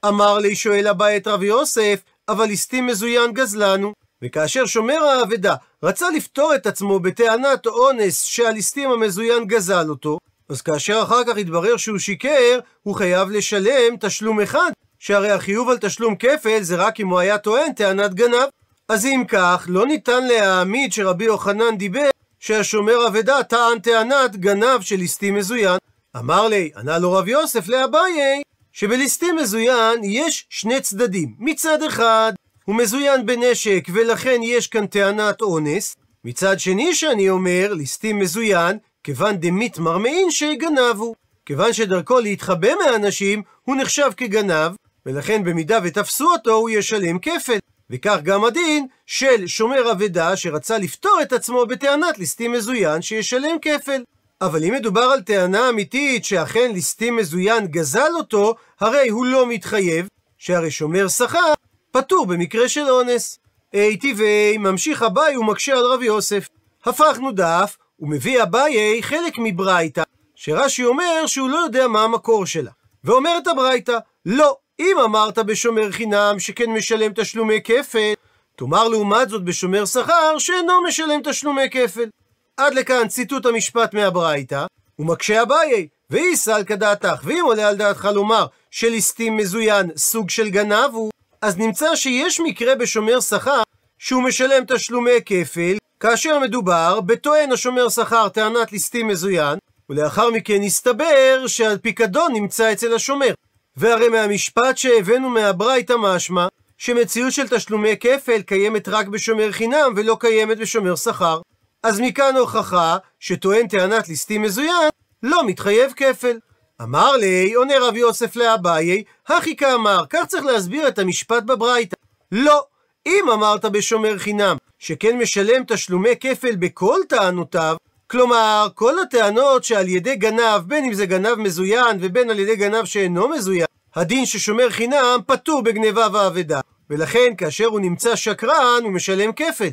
אמר 0.08 0.38
לי 0.38 0.54
שואל 0.54 0.86
הבא 0.86 1.16
את 1.16 1.26
רב 1.26 1.42
יוסף, 1.42 2.00
אבל 2.28 2.44
ליסטים 2.44 2.86
מזוין 2.86 3.32
גזלנו. 3.32 3.92
וכאשר 4.22 4.66
שומר 4.66 5.02
האבדה 5.04 5.54
רצה 5.82 6.10
לפתור 6.10 6.54
את 6.54 6.66
עצמו 6.66 7.00
בטענת 7.00 7.66
אונס 7.66 8.22
שהליסטים 8.22 8.90
המזוין 8.90 9.44
גזל 9.46 9.88
אותו, 9.88 10.18
אז 10.48 10.62
כאשר 10.62 11.00
אחר 11.02 11.24
כך 11.24 11.36
התברר 11.36 11.76
שהוא 11.76 11.98
שיקר, 11.98 12.58
הוא 12.82 12.94
חייב 12.94 13.30
לשלם 13.30 13.96
תשלום 14.00 14.40
אחד, 14.40 14.70
שהרי 14.98 15.30
החיוב 15.30 15.68
על 15.68 15.78
תשלום 15.78 16.16
כפל 16.16 16.62
זה 16.62 16.76
רק 16.76 17.00
אם 17.00 17.08
הוא 17.08 17.18
היה 17.18 17.38
טוען 17.38 17.72
טענת 17.72 18.14
גנב. 18.14 18.48
אז 18.88 19.06
אם 19.06 19.22
כך, 19.28 19.66
לא 19.68 19.86
ניתן 19.86 20.24
להעמיד 20.24 20.92
שרבי 20.92 21.24
יוחנן 21.24 21.76
דיבר 21.76 22.10
שהשומר 22.40 23.06
אבדה 23.06 23.42
טען 23.42 23.78
טענת 23.78 24.36
גנב 24.36 24.80
של 24.80 24.96
ליסטים 24.96 25.34
מזוין. 25.34 25.78
אמר 26.16 26.48
לי, 26.48 26.70
ענה 26.76 26.98
לו 26.98 27.12
רב 27.12 27.28
יוסף 27.28 27.68
לאביי, 27.68 28.42
שבליסטים 28.72 29.36
מזוין 29.36 30.04
יש 30.04 30.46
שני 30.50 30.80
צדדים. 30.80 31.34
מצד 31.38 31.82
אחד, 31.82 32.32
הוא 32.64 32.76
מזוין 32.76 33.26
בנשק 33.26 33.88
ולכן 33.92 34.40
יש 34.42 34.66
כאן 34.66 34.86
טענת 34.86 35.40
אונס. 35.40 35.96
מצד 36.24 36.60
שני 36.60 36.94
שאני 36.94 37.30
אומר, 37.30 37.72
ליסטים 37.74 38.18
מזוין, 38.18 38.78
כיוון 39.08 39.36
דמית 39.36 39.78
מרמאין 39.78 40.30
שגנבו. 40.30 41.14
כיוון 41.46 41.72
שדרכו 41.72 42.20
להתחבא 42.20 42.68
מהאנשים, 42.74 43.42
הוא 43.64 43.76
נחשב 43.76 44.10
כגנב, 44.16 44.72
ולכן 45.06 45.44
במידה 45.44 45.78
ותפסו 45.84 46.32
אותו, 46.32 46.52
הוא 46.52 46.70
ישלם 46.70 47.18
כפל. 47.18 47.58
וכך 47.90 48.18
גם 48.22 48.44
הדין 48.44 48.86
של 49.06 49.46
שומר 49.46 49.92
אבדה 49.92 50.36
שרצה 50.36 50.78
לפתור 50.78 51.18
את 51.22 51.32
עצמו 51.32 51.66
בטענת 51.66 52.18
ליסטים 52.18 52.52
מזוין 52.52 53.02
שישלם 53.02 53.56
כפל. 53.62 54.02
אבל 54.40 54.64
אם 54.64 54.74
מדובר 54.74 55.02
על 55.02 55.20
טענה 55.20 55.68
אמיתית 55.68 56.24
שאכן 56.24 56.72
ליסטים 56.72 57.16
מזוין 57.16 57.66
גזל 57.66 58.10
אותו, 58.16 58.54
הרי 58.80 59.08
הוא 59.08 59.26
לא 59.26 59.46
מתחייב, 59.46 60.08
שהרי 60.38 60.70
שומר 60.70 61.08
שכר 61.08 61.52
פטור 61.90 62.26
במקרה 62.26 62.68
של 62.68 62.90
אונס. 62.90 63.38
אי 63.74 63.96
טבעי, 63.96 64.58
ממשיך 64.58 65.02
אביי 65.02 65.36
ומקשה 65.36 65.72
על 65.72 65.84
רב 65.84 66.02
יוסף. 66.02 66.48
הפכנו 66.84 67.32
דף, 67.32 67.76
ומביא 68.00 68.42
אביי 68.42 69.02
חלק 69.02 69.34
מברייתא, 69.38 70.02
שרש"י 70.34 70.84
אומר 70.84 71.26
שהוא 71.26 71.50
לא 71.50 71.56
יודע 71.58 71.88
מה 71.88 72.04
המקור 72.04 72.46
שלה. 72.46 72.70
ואומרת 73.04 73.46
הברייתא, 73.46 73.98
לא, 74.26 74.56
אם 74.80 74.96
אמרת 75.04 75.38
בשומר 75.38 75.92
חינם 75.92 76.34
שכן 76.38 76.70
משלם 76.70 77.12
תשלומי 77.12 77.60
כפל, 77.64 78.12
תאמר 78.56 78.88
לעומת 78.88 79.28
זאת 79.28 79.44
בשומר 79.44 79.84
שכר 79.84 80.38
שאינו 80.38 80.82
משלם 80.88 81.20
תשלומי 81.24 81.70
כפל. 81.70 82.08
עד 82.56 82.74
לכאן 82.74 83.08
ציטוט 83.08 83.46
המשפט 83.46 83.94
מהברייתא, 83.94 84.66
ומקשה 84.98 85.42
אביי, 85.42 85.88
ואיסא 86.10 86.50
על 86.50 86.64
כדעתך, 86.64 87.20
ואם 87.24 87.44
עולה 87.44 87.68
על 87.68 87.76
דעתך 87.76 88.08
לומר 88.14 88.46
שליסטים 88.70 89.36
מזוין 89.36 89.90
סוג 89.96 90.30
של 90.30 90.50
גנב 90.50 90.90
הוא, 90.92 91.10
אז 91.42 91.58
נמצא 91.58 91.96
שיש 91.96 92.40
מקרה 92.40 92.74
בשומר 92.74 93.20
שכר 93.20 93.62
שהוא 93.98 94.22
משלם 94.22 94.64
תשלומי 94.68 95.18
כפל, 95.26 95.77
כאשר 96.00 96.38
מדובר 96.38 97.00
בטוען 97.00 97.52
השומר 97.52 97.88
שכר 97.88 98.28
טענת 98.28 98.72
ליסטים 98.72 99.08
מזוין, 99.08 99.58
ולאחר 99.90 100.30
מכן 100.30 100.62
הסתבר 100.62 101.46
שהפיקדון 101.46 102.32
נמצא 102.32 102.72
אצל 102.72 102.94
השומר. 102.94 103.34
והרי 103.76 104.08
מהמשפט 104.08 104.76
שהבאנו 104.76 105.28
מהברייתא 105.28 105.94
משמע, 105.98 106.46
שמציאות 106.78 107.32
של 107.32 107.48
תשלומי 107.48 107.96
כפל 108.00 108.42
קיימת 108.42 108.88
רק 108.88 109.06
בשומר 109.06 109.52
חינם 109.52 109.92
ולא 109.96 110.16
קיימת 110.20 110.58
בשומר 110.58 110.96
שכר. 110.96 111.40
אז 111.82 112.00
מכאן 112.00 112.36
הוכחה 112.36 112.96
שטוען 113.20 113.68
טענת 113.68 114.08
ליסטים 114.08 114.42
מזוין, 114.42 114.88
לא 115.22 115.46
מתחייב 115.46 115.92
כפל. 115.96 116.38
אמר 116.82 117.16
לי, 117.16 117.54
עונה 117.54 117.74
רב 117.80 117.96
יוסף 117.96 118.36
לאביי, 118.36 119.02
הכי 119.26 119.56
כאמר, 119.56 120.04
כך 120.10 120.26
צריך 120.26 120.44
להסביר 120.44 120.88
את 120.88 120.98
המשפט 120.98 121.42
בברייתא. 121.42 121.96
לא, 122.32 122.64
אם 123.08 123.30
אמרת 123.30 123.64
בשומר 123.64 124.18
חינם, 124.18 124.56
שכן 124.78 125.18
משלם 125.18 125.62
תשלומי 125.66 126.16
כפל 126.20 126.56
בכל 126.56 127.00
טענותיו, 127.08 127.76
כלומר, 128.06 128.68
כל 128.74 128.98
הטענות 128.98 129.64
שעל 129.64 129.88
ידי 129.88 130.16
גנב, 130.16 130.62
בין 130.66 130.84
אם 130.84 130.94
זה 130.94 131.06
גנב 131.06 131.34
מזוין 131.34 131.98
ובין 132.00 132.30
על 132.30 132.38
ידי 132.38 132.56
גנב 132.56 132.84
שאינו 132.84 133.28
מזוין, 133.28 133.66
הדין 133.94 134.26
ששומר 134.26 134.70
חינם 134.70 135.20
פטור 135.26 135.62
בגניבה 135.62 136.06
ואבדה. 136.12 136.60
ולכן 136.90 137.32
כאשר 137.38 137.66
הוא 137.66 137.80
נמצא 137.80 138.16
שקרן, 138.16 138.80
הוא 138.82 138.92
משלם 138.92 139.32
כפל. 139.32 139.68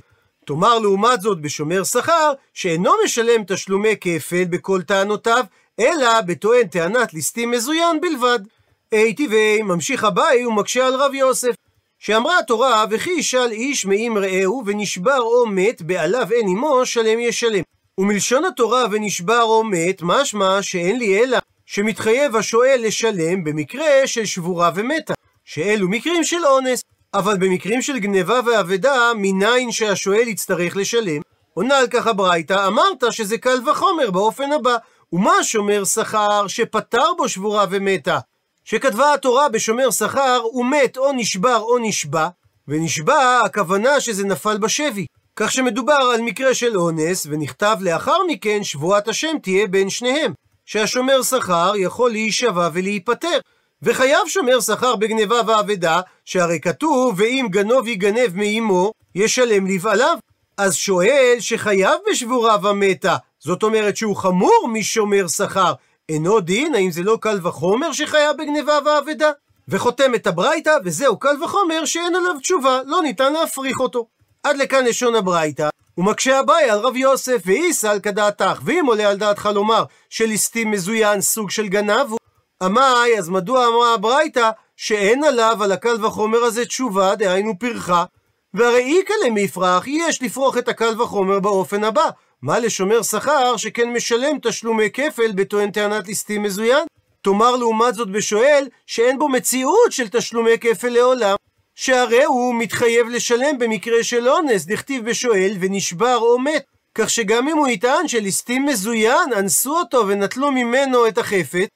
תאמר 0.46 0.80
לעומת 0.80 1.22
זאת 1.22 1.42
בשומר 1.42 1.84
שכר, 1.84 2.32
שאינו 2.54 2.92
משלם 3.06 3.44
תשלומי 3.48 3.96
כפל 4.02 4.46
בכל 4.50 4.82
טענותיו, 4.82 5.46
אלא 5.80 6.22
בטוען 6.22 6.68
טענת 6.68 7.14
ליסטים 7.14 7.52
מזוין 7.52 8.02
בלבד. 8.02 8.40
היטיבי, 8.92 9.62
ממשיך 9.62 10.04
אביי 10.04 10.46
ומקשה 10.46 10.88
על 10.88 10.94
רב 10.96 11.14
יוסף. 11.14 11.56
שאמרה 12.06 12.40
התורה, 12.40 12.86
וכי 12.90 13.12
ישאל 13.12 13.52
איש 13.52 13.86
מאם 13.86 14.18
רעהו, 14.18 14.64
ונשבר 14.66 15.20
או 15.20 15.46
מת, 15.46 15.82
בעליו 15.82 16.28
אין 16.32 16.48
עמו, 16.48 16.86
שלם 16.86 17.20
ישלם. 17.20 17.62
ומלשון 17.98 18.46
התורה 18.46 18.86
ונשבר 18.92 19.42
או 19.42 19.64
מת, 19.64 20.02
משמע 20.02 20.62
שאין 20.62 21.00
לי 21.00 21.24
אלא 21.24 21.38
שמתחייב 21.66 22.36
השואל 22.36 22.82
לשלם 22.84 23.44
במקרה 23.44 23.86
של 24.08 24.26
שבורה 24.26 24.72
ומתה, 24.76 25.14
שאלו 25.46 25.90
מקרים 25.90 26.24
של 26.24 26.46
אונס. 26.46 26.82
אבל 27.14 27.38
במקרים 27.38 27.82
של 27.82 28.00
גניבה 28.00 28.40
ואבדה, 28.46 29.12
מניין 29.16 29.72
שהשואל 29.72 30.28
יצטרך 30.28 30.78
לשלם? 30.78 31.22
עונה 31.54 31.78
על 31.78 31.88
כך 31.88 32.08
הברייתא, 32.08 32.68
אמרת 32.68 33.04
שזה 33.12 33.38
קל 33.38 33.70
וחומר 33.70 34.12
באופן 34.12 34.52
הבא. 34.52 34.78
ומה 35.14 35.44
שומר 35.44 35.84
שכר 35.84 36.48
שפטר 36.48 37.14
בו 37.18 37.30
שבורה 37.30 37.66
ומתה? 37.70 38.20
שכתבה 38.66 39.14
התורה 39.14 39.50
בשומר 39.50 39.92
שכר, 39.92 40.40
הוא 40.44 40.66
מת 40.66 40.98
או 40.98 41.12
נשבר 41.12 41.58
או 41.60 41.78
נשבע, 41.82 42.28
ונשבע, 42.68 43.40
הכוונה 43.46 44.00
שזה 44.00 44.26
נפל 44.26 44.58
בשבי. 44.58 45.06
כך 45.36 45.52
שמדובר 45.52 46.12
על 46.14 46.22
מקרה 46.22 46.54
של 46.54 46.78
אונס, 46.78 47.28
ונכתב 47.30 47.78
לאחר 47.82 48.18
מכן 48.28 48.64
שבועת 48.64 49.08
השם 49.08 49.38
תהיה 49.42 49.68
בין 49.68 49.90
שניהם. 49.90 50.34
שהשומר 50.66 51.24
שכר 51.24 51.74
יכול 51.76 52.12
להישבע 52.12 52.70
ולהיפטר. 52.74 53.40
וחייב 53.82 54.28
שומר 54.28 54.62
שכר 54.62 54.96
בגניבה 54.96 55.42
ואבדה, 55.48 56.02
שהרי 56.26 56.60
כתוב, 56.60 57.16
ואם 57.18 57.48
גנוב 57.50 57.88
יגנב 57.88 58.32
מאמו, 58.36 58.92
ישלם 59.16 59.68
לבעליו. 59.68 60.18
אז 60.58 60.76
שואל 60.76 61.36
שחייב 61.40 62.00
בשבורה 62.12 62.58
ומתה, 62.64 63.16
זאת 63.40 63.64
אומרת 63.64 63.98
שהוא 63.98 64.16
חמור 64.16 64.70
משומר 64.74 65.28
שכר, 65.28 65.74
אינו 66.10 66.40
דין, 66.40 66.76
האם 66.76 66.92
זה 66.92 67.04
לא 67.04 67.18
קל 67.22 67.40
וחומר 67.44 67.92
שחייב 67.92 68.38
בגניבה 68.38 68.80
ואבדה? 68.86 69.32
וחותם 69.68 70.16
את 70.16 70.28
הברייתא, 70.28 70.78
וזהו 70.84 71.20
קל 71.20 71.44
וחומר 71.44 71.86
שאין 71.86 72.16
עליו 72.16 72.40
תשובה, 72.40 72.80
לא 72.86 73.02
ניתן 73.02 73.34
להפריך 73.34 73.80
אותו. 73.80 74.08
עד 74.44 74.58
לכאן 74.58 74.86
לשון 74.86 75.16
הברייתא, 75.16 75.70
ומקשה 75.98 76.40
אביי 76.40 76.70
על 76.70 76.80
רב 76.80 76.96
יוסף, 76.96 77.42
ואיסא 77.46 77.88
על 77.88 78.00
כדעתך, 78.00 78.62
ואם 78.66 78.86
עולה 78.86 79.10
על 79.10 79.18
דעתך 79.18 79.50
לומר 79.54 79.84
שליסטים 80.10 80.72
מזוין 80.72 81.22
סוג 81.22 81.50
של 81.50 81.68
גנב 81.68 82.10
הוא, 82.10 82.20
עמאי, 82.64 83.20
אז 83.20 83.30
מדוע 83.30 83.68
אמרה 83.68 83.94
הברייתא 83.94 84.50
שאין 84.78 85.24
עליו, 85.24 85.64
על 85.64 85.72
הקל 85.72 86.06
וחומר 86.06 86.44
הזה 86.44 86.66
תשובה, 86.66 87.16
דהיינו 87.16 87.60
פרחה? 87.60 88.06
והרי 88.54 88.98
איכא 88.98 89.14
למפרח, 89.26 89.84
יש 89.88 90.22
לפרוח 90.22 90.58
את 90.58 90.68
הקל 90.68 91.02
וחומר 91.02 91.40
באופן 91.40 91.84
הבא. 91.84 92.10
מה 92.42 92.60
לשומר 92.60 93.04
שכר 93.04 93.58
שכן 93.58 93.94
משלם 93.94 94.40
תשלומי 94.42 94.92
כפל 94.92 95.32
בטוען 95.36 95.72
טענת 95.72 96.08
ליסטים 96.08 96.44
מזוין? 96.44 96.86
תאמר 97.22 97.56
לעומת 97.56 97.96
זאת 97.96 98.12
בשואל 98.12 98.68
שאין 98.88 99.20
בו 99.20 99.30
מציאות 99.30 99.92
של 99.92 100.08
תשלומי 100.08 100.60
כפל 100.62 100.90
לעולם, 100.90 101.36
שהרי 101.76 102.24
הוא 102.24 102.56
מתחייב 102.56 103.08
לשלם 103.08 103.58
במקרה 103.60 104.04
של 104.04 104.30
אונס, 104.30 104.66
דכתיב 104.66 105.10
בשואל 105.10 105.58
ונשבר 105.60 106.18
או 106.18 106.40
מת. 106.40 106.64
כך 106.96 107.10
שגם 107.10 107.48
אם 107.48 107.58
הוא 107.58 107.68
יטען 107.68 108.08
שליסטים 108.08 108.66
מזוין 108.66 109.34
אנסו 109.38 109.78
אותו 109.78 110.08
ונטלו 110.08 110.52
ממנו 110.52 111.08
את 111.08 111.18
החפת, 111.18 111.68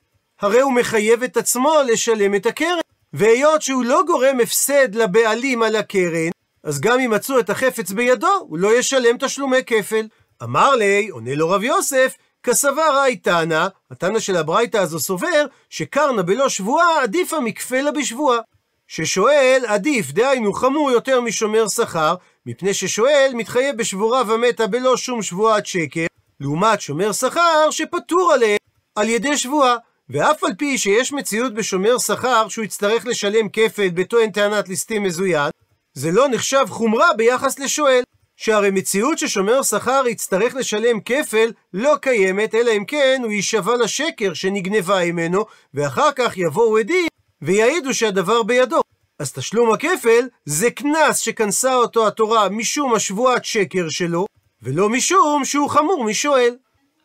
הרי 0.42 0.62
הוא 0.62 0.74
מחייב 0.74 1.24
את 1.24 1.38
עצמו 1.38 1.74
לשלם 1.88 2.36
את 2.36 2.46
הקרן. 2.46 2.80
והיות 3.14 3.62
שהוא 3.62 3.86
לא 3.86 4.04
גורם 4.08 4.40
הפסד 4.40 4.96
לבעלים 4.96 5.64
על 5.64 5.76
הקרן, 5.76 6.30
אז 6.64 6.80
גם 6.80 7.00
אם 7.00 7.12
מצאו 7.12 7.40
את 7.40 7.50
החפץ 7.50 7.92
בידו, 7.92 8.28
הוא 8.40 8.58
לא 8.58 8.80
ישלם 8.80 9.18
תשלומי 9.18 9.64
כפל. 9.66 10.08
אמר 10.44 10.76
לי, 10.76 11.10
עונה 11.10 11.36
לו 11.36 11.50
רב 11.50 11.64
יוסף, 11.64 12.16
כסבר 12.44 13.02
הייתנא, 13.04 13.68
התנא 13.92 14.20
של 14.20 14.36
הברייתא 14.36 14.78
הזו 14.78 15.00
סובר, 15.00 15.46
שקרנה 15.70 16.24
בלא 16.24 16.50
שבועה 16.50 17.04
עדיפה 17.04 17.40
מכפלה 17.40 17.92
בשבועה. 17.92 18.40
ששואל 18.88 19.64
עדיף, 19.68 20.12
דהיינו 20.12 20.54
חמור 20.54 20.92
יותר 20.92 21.22
משומר 21.22 21.68
שכר, 21.68 22.16
מפני 22.46 22.74
ששואל 22.74 23.32
מתחייב 23.34 23.78
בשבורה 23.78 24.22
ומתה 24.28 24.68
בלא 24.68 24.98
שום 24.98 25.22
שבועת 25.22 25.66
שקר, 25.66 26.06
לעומת 26.40 26.82
שומר 26.82 27.12
שכר 27.12 27.72
שפטור 27.72 28.34
עליהם 28.34 28.58
על 28.96 29.10
ידי 29.10 29.38
שבועה. 29.38 29.76
ואף 30.10 30.44
על 30.44 30.54
פי 30.58 30.78
שיש 30.78 31.14
מציאות 31.14 31.54
בשומר 31.54 31.98
שכר 31.98 32.48
שהוא 32.48 32.66
יצטרך 32.66 33.06
לשלם 33.06 33.50
כפל 33.50 33.90
בטוען 33.90 34.32
טענת 34.32 34.70
ליסטים 34.70 35.04
מזוין, 35.04 35.52
זה 35.94 36.12
לא 36.12 36.28
נחשב 36.28 36.66
חומרה 36.70 37.14
ביחס 37.18 37.60
לשואל. 37.60 38.04
שהרי 38.42 38.72
מציאות 38.72 39.18
ששומר 39.18 39.64
שכר 39.64 40.04
יצטרך 40.08 40.56
לשלם 40.56 41.00
כפל 41.06 41.52
לא 41.74 41.96
קיימת, 42.02 42.56
אלא 42.56 42.72
אם 42.78 42.86
כן 42.86 43.22
הוא 43.24 43.32
יישבע 43.32 43.78
לשקר 43.78 44.34
שנגנבה 44.34 45.06
ממנו, 45.06 45.46
ואחר 45.74 46.12
כך 46.16 46.38
יבואו 46.38 46.78
עדים 46.78 47.08
ויעידו 47.42 47.94
שהדבר 47.94 48.44
בידו. 48.44 48.82
אז 49.20 49.34
תשלום 49.34 49.74
הכפל 49.74 50.28
זה 50.46 50.72
קנס 50.72 51.18
שכנסה 51.18 51.76
אותו 51.76 52.08
התורה 52.08 52.50
משום 52.50 52.94
השבועת 52.94 53.46
שקר 53.46 53.90
שלו, 53.90 54.26
ולא 54.64 54.90
משום 54.90 55.46
שהוא 55.46 55.70
חמור 55.70 56.04
משואל. 56.04 56.56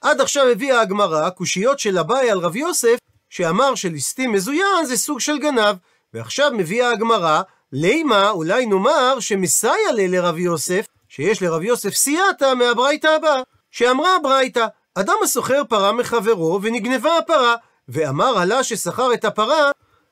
עד 0.03 0.21
עכשיו 0.21 0.49
הביאה 0.49 0.81
הגמרא 0.81 1.31
קושיות 1.31 1.79
של 1.79 1.99
אביי 1.99 2.31
על 2.31 2.38
רב 2.38 2.57
יוסף, 2.57 2.99
שאמר 3.31 3.75
שליסטים 3.75 4.33
מזוין 4.33 4.85
זה 4.87 4.97
סוג 4.97 5.21
של 5.21 5.38
גנב, 5.38 5.76
ועכשיו 6.14 6.50
מביאה 6.57 6.91
הגמרא, 6.91 7.43
לימה 7.73 8.31
אולי 8.31 8.67
נאמר 8.67 9.21
שמסייע 9.21 9.93
לרב 9.93 10.38
יוסף, 10.38 10.87
שיש 11.16 11.42
לרב 11.42 11.62
יוסף 11.62 11.94
סייעתא 11.94 12.54
מהברייתא 12.54 13.06
הבאה, 13.06 13.42
שאמרה 13.71 14.16
הברייתא, 14.16 14.66
אדם 14.94 15.14
הסוחר 15.25 15.62
פרה 15.68 15.92
מחברו 15.92 16.61
ונגנבה 16.62 17.18
הפרה, 17.18 17.54
ואמר 17.88 18.38
עלה 18.38 18.64
ששכר 18.64 19.14
את 19.14 19.25
הפרה, 19.25 19.71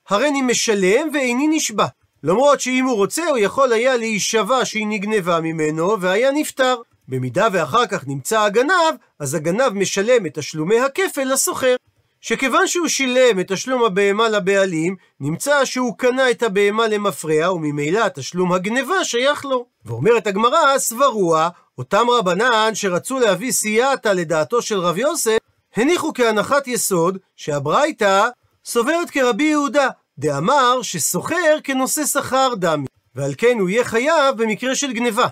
הריני 0.08 0.42
משלם 0.42 1.08
ואיני 1.12 1.46
נשבע. 1.48 1.86
למרות 2.22 2.60
שאם 2.60 2.84
הוא 2.84 2.96
רוצה, 2.96 3.28
הוא 3.28 3.38
יכול 3.38 3.72
היה 3.72 3.96
להישבע 3.96 4.64
שהיא 4.64 4.86
נגנבה 4.86 5.40
ממנו, 5.40 6.00
והיה 6.00 6.30
נפטר. 6.30 6.76
במידה 7.08 7.48
ואחר 7.52 7.86
כך 7.86 8.06
נמצא 8.06 8.40
הגנב, 8.40 8.94
אז 9.18 9.34
הגנב 9.34 9.68
משלם 9.68 10.26
את 10.26 10.38
תשלומי 10.38 10.80
הכפל 10.80 11.24
לסוחר. 11.24 11.76
שכיוון 12.22 12.66
שהוא 12.66 12.88
שילם 12.88 13.40
את 13.40 13.52
תשלום 13.52 13.84
הבהמה 13.84 14.28
לבעלים, 14.28 14.96
נמצא 15.20 15.64
שהוא 15.64 15.98
קנה 15.98 16.30
את 16.30 16.42
הבהמה 16.42 16.88
למפרע, 16.88 17.52
וממילא 17.52 18.08
תשלום 18.08 18.52
הגניבה 18.52 19.04
שייך 19.04 19.44
לו. 19.44 19.66
ואומרת 19.84 20.26
הגמרא, 20.26 20.78
סברוע, 20.78 21.48
אותם 21.78 22.06
רבנן 22.10 22.70
שרצו 22.74 23.18
להביא 23.18 23.52
סייעתא 23.52 24.08
לדעתו 24.08 24.62
של 24.62 24.78
רב 24.78 24.98
יוסף, 24.98 25.38
הניחו 25.76 26.12
כהנחת 26.14 26.68
יסוד 26.68 27.18
שהברייתא 27.36 28.28
סוברת 28.64 29.10
כרבי 29.10 29.44
יהודה, 29.44 29.88
דאמר 30.18 30.82
שסוחר 30.82 31.58
כנושא 31.64 32.06
שכר 32.06 32.52
דמי, 32.56 32.86
ועל 33.14 33.34
כן 33.38 33.58
הוא 33.60 33.68
יהיה 33.68 33.84
חייב 33.84 34.36
במקרה 34.36 34.74
של 34.74 34.92
גניבה. 34.92 35.26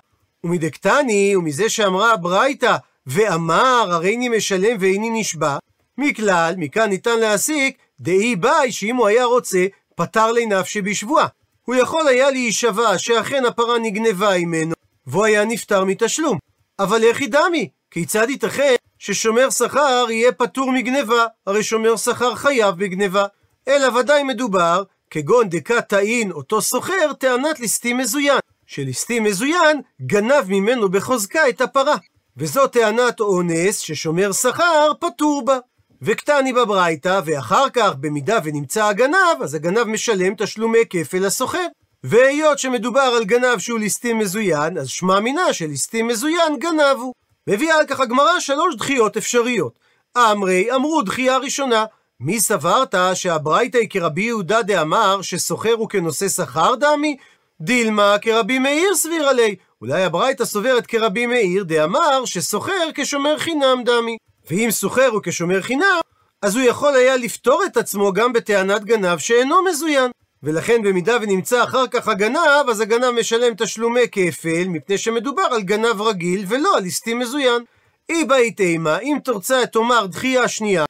ומדקתני, 0.45 1.37
ומזה 1.37 1.69
שאמרה 1.69 2.13
הברייתא, 2.13 2.77
ואמר 3.07 3.89
הריני 3.91 4.29
משלם 4.29 4.77
ואיני 4.81 5.11
נשבע, 5.21 5.59
מכלל, 6.01 6.55
מכאן 6.59 6.89
ניתן 6.89 7.19
להסיק, 7.21 7.79
דאי 8.01 8.37
ביי 8.37 8.73
שאם 8.73 8.97
הוא 8.97 9.07
היה 9.07 9.25
רוצה, 9.25 9.67
פטר 9.95 10.33
לנפשי 10.33 10.83
בשבועה. 10.83 11.27
הוא 11.65 11.75
יכול 11.75 12.09
היה 12.09 12.31
להישבע 12.31 12.99
שאכן 12.99 13.45
הפרה 13.45 13.79
נגנבה 13.79 14.39
ממנו, 14.39 14.75
והוא 15.07 15.25
היה 15.25 15.45
נפטר 15.45 15.85
מתשלום. 15.85 16.39
אבל 16.79 17.03
איך 17.03 17.21
ידמי? 17.21 17.69
כיצד 17.91 18.31
ייתכן 18.31 18.75
ששומר 18.99 19.51
שכר 19.51 20.07
יהיה 20.11 20.33
פטור 20.33 20.73
מגנבה? 20.73 21.27
הרי 21.47 21.63
שומר 21.63 21.97
שכר 21.97 22.35
חייב 22.35 22.75
בגנבה. 22.75 23.27
אלא 23.69 23.99
ודאי 23.99 24.23
מדובר, 24.23 24.83
כגון 25.11 25.49
דקה 25.49 25.81
טעין 25.81 26.33
אותו 26.33 26.63
סוחר, 26.63 27.13
טענת 27.19 27.61
ליסטים 27.61 27.99
מזוין. 27.99 28.39
שליסטים 28.67 29.25
מזוין 29.25 29.81
גנב 30.03 30.45
ממנו 30.49 30.89
בחוזקה 30.89 31.49
את 31.49 31.61
הפרה. 31.61 31.97
וזו 32.37 32.67
טענת 32.67 33.21
אונס 33.21 33.79
ששומר 33.79 34.33
שכר 34.33 34.93
פטור 35.01 35.45
בה. 35.45 35.59
וקטני 36.03 36.53
בברייתא, 36.53 37.21
ואחר 37.25 37.71
כך, 37.73 37.95
במידה 38.01 38.39
ונמצא 38.45 38.85
הגנב, 38.85 39.43
אז 39.43 39.55
הגנב 39.55 39.85
משלם 39.85 40.35
תשלומי 40.35 40.79
כפל 40.91 41.19
לסוחר. 41.19 41.67
והיות 42.05 42.59
שמדובר 42.59 43.01
על 43.01 43.25
גנב 43.25 43.59
שהוא 43.59 43.79
ליסטים 43.79 44.19
מזוין, 44.19 44.79
אז 44.79 44.89
שמע 44.89 45.21
מינה 45.21 45.53
שליסטים 45.53 46.07
מזוין 46.07 46.59
גנב 46.59 46.97
הוא. 46.97 47.15
מביאה 47.47 47.79
על 47.79 47.87
כך 47.87 48.01
הגמרא 48.01 48.41
שלוש 48.41 48.77
דחיות 48.77 49.17
אפשריות. 49.17 49.79
אמרי 50.17 50.75
אמרו 50.75 51.03
דחייה 51.03 51.39
ראשונה, 51.39 51.85
מי 52.21 52.41
סברת 52.41 52.95
שהברייתא 53.15 53.79
היא 53.79 53.89
כרבי 53.91 54.23
יהודה 54.23 54.63
דאמר 54.63 55.23
שסוחר 55.23 55.73
הוא 55.73 55.89
כנושא 55.89 56.29
שכר 56.29 56.75
דמי? 56.75 57.17
דילמה 57.61 58.17
כרבי 58.23 58.59
מאיר 58.59 58.95
סביר 58.95 59.29
עלי. 59.29 59.57
אולי 59.81 60.03
הברייתא 60.03 60.45
סוברת 60.45 60.87
כרבי 60.87 61.27
מאיר 61.27 61.65
דאמר 61.65 62.25
שסוחר 62.25 62.89
כשומר 62.95 63.39
חינם 63.39 63.83
דמי. 63.85 64.17
ואם 64.51 64.71
סוחר 64.71 65.09
הוא 65.13 65.21
כשומר 65.25 65.63
חינם, 65.63 66.01
אז 66.43 66.57
הוא 66.57 66.65
יכול 66.65 66.95
היה 66.95 67.17
לפתור 67.17 67.63
את 67.67 67.77
עצמו 67.77 68.13
גם 68.13 68.33
בטענת 68.33 68.85
גנב 68.85 69.19
שאינו 69.19 69.65
מזוין. 69.65 70.11
ולכן 70.43 70.83
במידה 70.83 71.17
ונמצא 71.23 71.65
אחר 71.65 71.87
כך 71.87 72.09
הגנב, 72.09 72.69
אז 72.71 72.81
הגנב 72.81 73.11
משלם 73.11 73.55
תשלומי 73.55 74.01
כפל, 74.13 74.65
מפני 74.69 74.99
שמדובר 74.99 75.43
על 75.43 75.63
גנב 75.63 76.01
רגיל 76.01 76.45
ולא 76.49 76.77
על 76.77 76.83
ליסטים 76.83 77.19
מזוין. 77.19 77.63
אי 78.09 78.25
באי 78.25 78.51
תימה, 78.51 78.99
אם 78.99 79.19
תרצה 79.25 79.67
תאמר 79.67 80.07
דחייה 80.07 80.49
שנייה, 80.49 80.85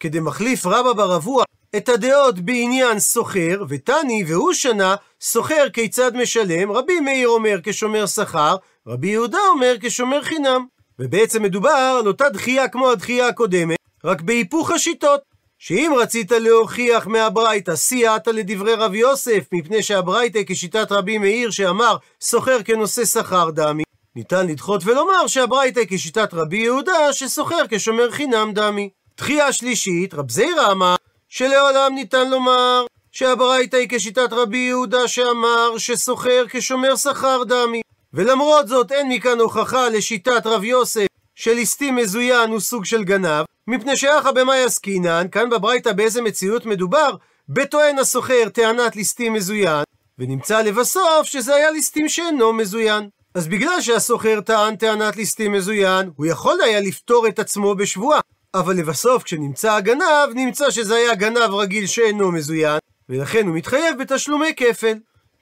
כדי 0.00 0.20
מחליף 0.20 0.66
רבא 0.66 0.92
ברבוע 0.92 1.44
את 1.76 1.88
הדעות 1.88 2.38
בעניין 2.38 2.98
סוחר, 2.98 3.62
ותני 3.68 4.24
והוא 4.26 4.52
שנה, 4.52 4.94
סוחר 5.20 5.66
כיצד 5.72 6.16
משלם, 6.16 6.72
רבי 6.72 7.00
מאיר 7.00 7.28
אומר 7.28 7.58
כשומר 7.62 8.06
שכר, 8.06 8.56
רבי 8.86 9.08
יהודה 9.08 9.38
אומר 9.52 9.74
כשומר 9.80 10.22
חינם. 10.22 10.73
ובעצם 10.98 11.42
מדובר 11.42 11.98
על 12.00 12.06
אותה 12.06 12.28
דחייה 12.28 12.68
כמו 12.68 12.90
הדחייה 12.90 13.28
הקודמת, 13.28 13.76
רק 14.04 14.20
בהיפוך 14.20 14.70
השיטות. 14.70 15.20
שאם 15.58 15.92
רצית 15.98 16.30
להוכיח 16.30 17.06
מהברייתא, 17.06 17.76
סייעת 17.76 18.26
לדברי 18.26 18.74
רבי 18.74 18.98
יוסף, 18.98 19.44
מפני 19.52 19.82
שהברייתא 19.82 20.40
כשיטת 20.46 20.92
רבי 20.92 21.18
מאיר 21.18 21.50
שאמר 21.50 21.96
סוחר 22.20 22.62
כנושא 22.62 23.04
שכר 23.04 23.50
דמי, 23.50 23.82
ניתן 24.16 24.46
לדחות 24.46 24.82
ולומר 24.84 25.26
שהברייתא 25.26 25.80
כשיטת 25.88 26.34
רבי 26.34 26.56
יהודה, 26.56 27.12
שסוחר 27.12 27.62
כשומר 27.68 28.10
חינם 28.10 28.52
דמי. 28.54 28.90
דחייה 29.16 29.52
שלישית, 29.52 30.14
רב 30.14 30.30
זיירא 30.30 30.72
אמר, 30.72 30.94
שלעולם 31.28 31.94
ניתן 31.94 32.30
לומר 32.30 32.84
שהברייתא 33.12 33.76
היא 33.76 33.88
כשיטת 33.90 34.32
רבי 34.32 34.58
יהודה 34.58 35.08
שאמר 35.08 35.78
שסוחר 35.78 36.44
כשומר 36.48 36.96
שכר 36.96 37.42
דמי. 37.44 37.80
ולמרות 38.14 38.68
זאת 38.68 38.92
אין 38.92 39.08
מכאן 39.08 39.40
הוכחה 39.40 39.88
לשיטת 39.88 40.46
רב 40.46 40.64
יוסף 40.64 41.06
שליסטים 41.34 41.96
מזוין 41.96 42.50
הוא 42.50 42.60
סוג 42.60 42.84
של 42.84 43.04
גנב, 43.04 43.44
מפני 43.66 43.96
שאחא 43.96 44.30
במאי 44.30 44.64
עסקינן, 44.64 45.26
כאן 45.32 45.50
בברייתא 45.50 45.92
באיזה 45.92 46.22
מציאות 46.22 46.66
מדובר, 46.66 47.16
בטוען 47.48 47.98
הסוחר 47.98 48.48
טענת 48.52 48.96
ליסטים 48.96 49.32
מזוין, 49.32 49.82
ונמצא 50.18 50.62
לבסוף 50.62 51.26
שזה 51.26 51.54
היה 51.54 51.70
ליסטים 51.70 52.08
שאינו 52.08 52.52
מזוין. 52.52 53.08
אז 53.34 53.48
בגלל 53.48 53.80
שהסוחר 53.80 54.40
טען 54.40 54.76
טענת 54.76 55.16
ליסטים 55.16 55.52
מזוין, 55.52 56.10
הוא 56.16 56.26
יכול 56.26 56.60
היה 56.64 56.80
לפתור 56.80 57.28
את 57.28 57.38
עצמו 57.38 57.74
בשבועה. 57.74 58.20
אבל 58.54 58.76
לבסוף, 58.76 59.22
כשנמצא 59.22 59.72
הגנב, 59.72 60.28
נמצא 60.34 60.70
שזה 60.70 60.94
היה 60.94 61.14
גנב 61.14 61.54
רגיל 61.54 61.86
שאינו 61.86 62.32
מזוין, 62.32 62.78
ולכן 63.08 63.46
הוא 63.46 63.56
מתחייב 63.56 63.98
בתשלומי 63.98 64.52
כפל. 64.56 64.94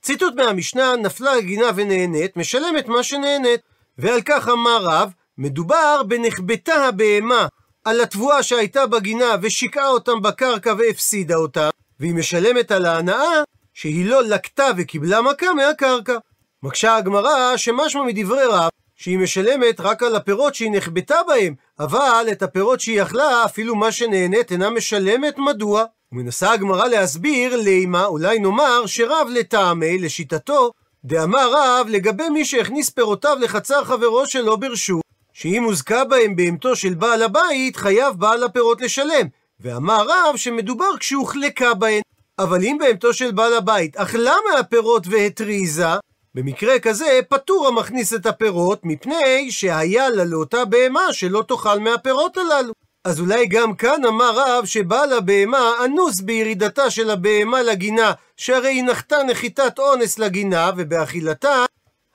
ציטוט 0.03 0.35
מהמשנה, 0.35 0.97
נפלה 0.97 1.33
הגינה 1.33 1.67
ונהנית, 1.75 2.37
משלמת 2.37 2.89
מה 2.89 3.03
שנהנית. 3.03 3.61
ועל 3.99 4.23
כך 4.23 4.49
אמר 4.49 4.79
רב, 4.83 5.13
מדובר 5.39 6.03
בנחבטה 6.09 6.75
הבהמה 6.75 7.47
על 7.85 8.01
התבואה 8.01 8.43
שהייתה 8.43 8.87
בגינה 8.87 9.37
ושיקעה 9.43 9.89
אותם 9.89 10.23
בקרקע 10.23 10.75
והפסידה 10.79 11.37
אותם, 11.37 11.69
והיא 12.01 12.15
משלמת 12.15 12.71
על 12.71 12.87
ההנאה 12.87 13.43
שהיא 13.75 14.07
לא 14.07 14.23
לקטה 14.23 14.71
וקיבלה 14.77 15.23
מכה 15.23 15.55
מהקרקע. 15.55 16.17
מקשה 16.63 16.97
הגמרא 16.97 17.57
שמשמע 17.57 18.03
מדברי 18.03 18.45
רב 18.45 18.71
שהיא 18.97 19.19
משלמת 19.19 19.81
רק 19.81 20.03
על 20.03 20.17
הפירות 20.17 20.55
שהיא 20.55 20.71
נחבטה 20.73 21.17
בהם, 21.29 21.55
אבל 21.79 22.27
את 22.33 22.43
הפירות 22.43 22.81
שהיא 22.81 23.03
אכלה, 23.03 23.45
אפילו 23.45 23.75
מה 23.75 23.93
שנהנית 23.93 24.53
אינה 24.53 24.71
משלמת, 24.71 25.39
מדוע? 25.39 25.85
ומנסה 26.13 26.53
הגמרא 26.53 26.89
להסביר 26.89 27.57
לימה, 27.57 28.05
אולי 28.05 28.39
נאמר 28.39 28.87
שרב 28.87 29.29
לטעמי, 29.31 29.99
לשיטתו, 29.99 30.73
דאמר 31.05 31.53
רב 31.53 31.87
לגבי 31.91 32.29
מי 32.29 32.45
שהכניס 32.45 32.91
פירותיו 32.91 33.37
לחצר 33.41 33.85
חברו 33.85 34.27
שלו 34.27 34.57
ברשות, 34.57 35.03
שאם 35.33 35.65
הוזכה 35.65 36.05
בהם 36.05 36.37
בהמתו 36.37 36.77
של 36.77 36.95
בעל 36.95 37.23
הבית, 37.23 37.77
חייב 37.77 38.15
בעל 38.15 38.43
הפירות 38.43 38.81
לשלם. 38.81 39.27
ואמר 39.61 40.07
רב 40.09 40.37
שמדובר 40.37 40.97
כשהוחלקה 41.01 41.75
בהן. 41.75 42.01
אבל 42.39 42.65
אם 42.65 42.77
בהמתו 42.81 43.15
של 43.15 43.33
בעל 43.33 43.55
הבית 43.55 43.97
אכלה 43.97 44.35
מהפירות 44.51 45.07
והתריזה, 45.07 45.87
במקרה 46.35 46.79
כזה 46.79 47.21
פטור 47.29 47.69
המכניס 47.69 48.15
את 48.15 48.27
הפירות, 48.27 48.81
מפני 48.85 49.51
שהיה 49.51 50.09
לה 50.09 50.25
לאותה 50.25 50.65
בהמה 50.65 51.13
שלא 51.13 51.45
תאכל 51.49 51.79
מהפירות 51.79 52.37
הללו. 52.37 52.73
אז 53.05 53.21
אולי 53.21 53.47
גם 53.47 53.75
כאן 53.75 54.05
אמר 54.05 54.33
רב 54.35 54.65
שבעל 54.65 55.13
הבהמה 55.13 55.71
אנוס 55.85 56.21
בירידתה 56.21 56.91
של 56.91 57.11
הבהמה 57.11 57.63
לגינה, 57.63 58.13
שהרי 58.37 58.69
היא 58.69 58.85
נחתה 58.85 59.17
נחיתת 59.23 59.79
אונס 59.79 60.19
לגינה, 60.19 60.71
ובאכילתה 60.77 61.65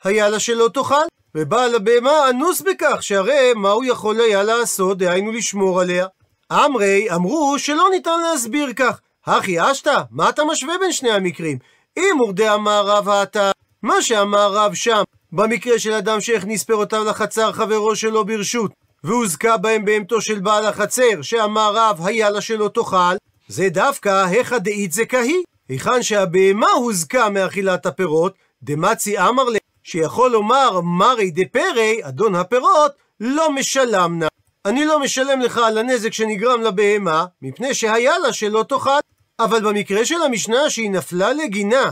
היה 0.04 0.30
לה 0.30 0.39
שלא 0.39 0.69
תאכל. 0.73 1.06
ובעל 1.36 1.76
הבהמה 1.76 2.30
אנוס 2.30 2.62
בכך, 2.62 3.04
שהרי 3.04 3.54
מה 3.56 3.69
הוא 3.69 3.86
יכול 3.86 4.21
היה 4.21 4.43
לעשות, 4.43 4.97
דהיינו 4.97 5.32
לשמור 5.32 5.82
עליה. 5.82 6.08
אמרי 6.52 7.08
אמרו 7.15 7.60
שלא 7.60 7.88
ניתן 7.91 8.19
להסביר 8.21 8.73
כך. 8.76 9.00
הכי 9.26 9.71
אשתא, 9.71 10.02
מה 10.12 10.30
אתה 10.30 10.45
משווה 10.45 10.73
בין 10.80 10.91
שני 10.91 11.12
המקרים? 11.12 11.58
אם 11.97 12.21
ורדי 12.21 12.50
אמר 12.50 12.86
רב 12.86 13.10
האתה, 13.10 13.52
מה 13.84 14.02
שאמר 14.02 14.52
רב 14.54 14.73
שם, 14.73 15.04
במקרה 15.32 15.80
של 15.80 15.93
אדם 15.93 16.21
שהכניס 16.21 16.63
פירותיו 16.63 17.04
לחצר 17.04 17.52
חברו 17.52 17.95
שלו 17.95 18.26
ברשות, 18.26 18.71
והוזכה 19.08 19.58
בהם 19.58 19.86
בהמתו 19.86 20.22
של 20.22 20.39
בעל 20.39 20.65
החצר, 20.65 21.22
שאמר 21.22 21.72
רב 21.76 22.00
היה 22.06 22.30
לה 22.30 22.41
שלא 22.41 22.70
תאכל, 22.74 23.15
זה 23.48 23.70
דווקא 23.70 24.26
היכא 24.26 24.58
דאית 24.58 24.91
זכהי. 24.91 25.43
היכן 25.70 26.04
שהבהמה 26.04 26.67
הוזכה 26.67 27.30
מאכילת 27.30 27.86
הפירות, 27.86 28.34
דמצי 28.63 29.20
אמר 29.20 29.43
ל... 29.43 29.58
שיכול 29.84 30.32
לומר 30.32 30.82
מרי 30.82 31.32
דפרי, 31.32 32.00
אדון 32.04 32.36
הפירות, 32.36 32.91
לא 33.20 33.52
משלם 33.52 34.20
נא. 34.20 34.28
אני 34.65 34.86
לא 34.86 35.00
משלם 35.00 35.39
לך 35.41 35.58
על 35.58 35.78
הנזק 35.78 36.13
שנגרם 36.13 36.62
לבהמה, 36.62 37.26
מפני 37.41 37.74
שהיה 37.74 38.17
לה 38.17 38.34
שלא 38.34 38.65
תאכל. 38.70 39.00
אבל 39.39 39.60
במקרה 39.60 40.06
של 40.06 40.22
המשנה 40.26 40.70
שהיא 40.70 40.91
נפלה 40.91 41.34
לגינה, 41.34 41.91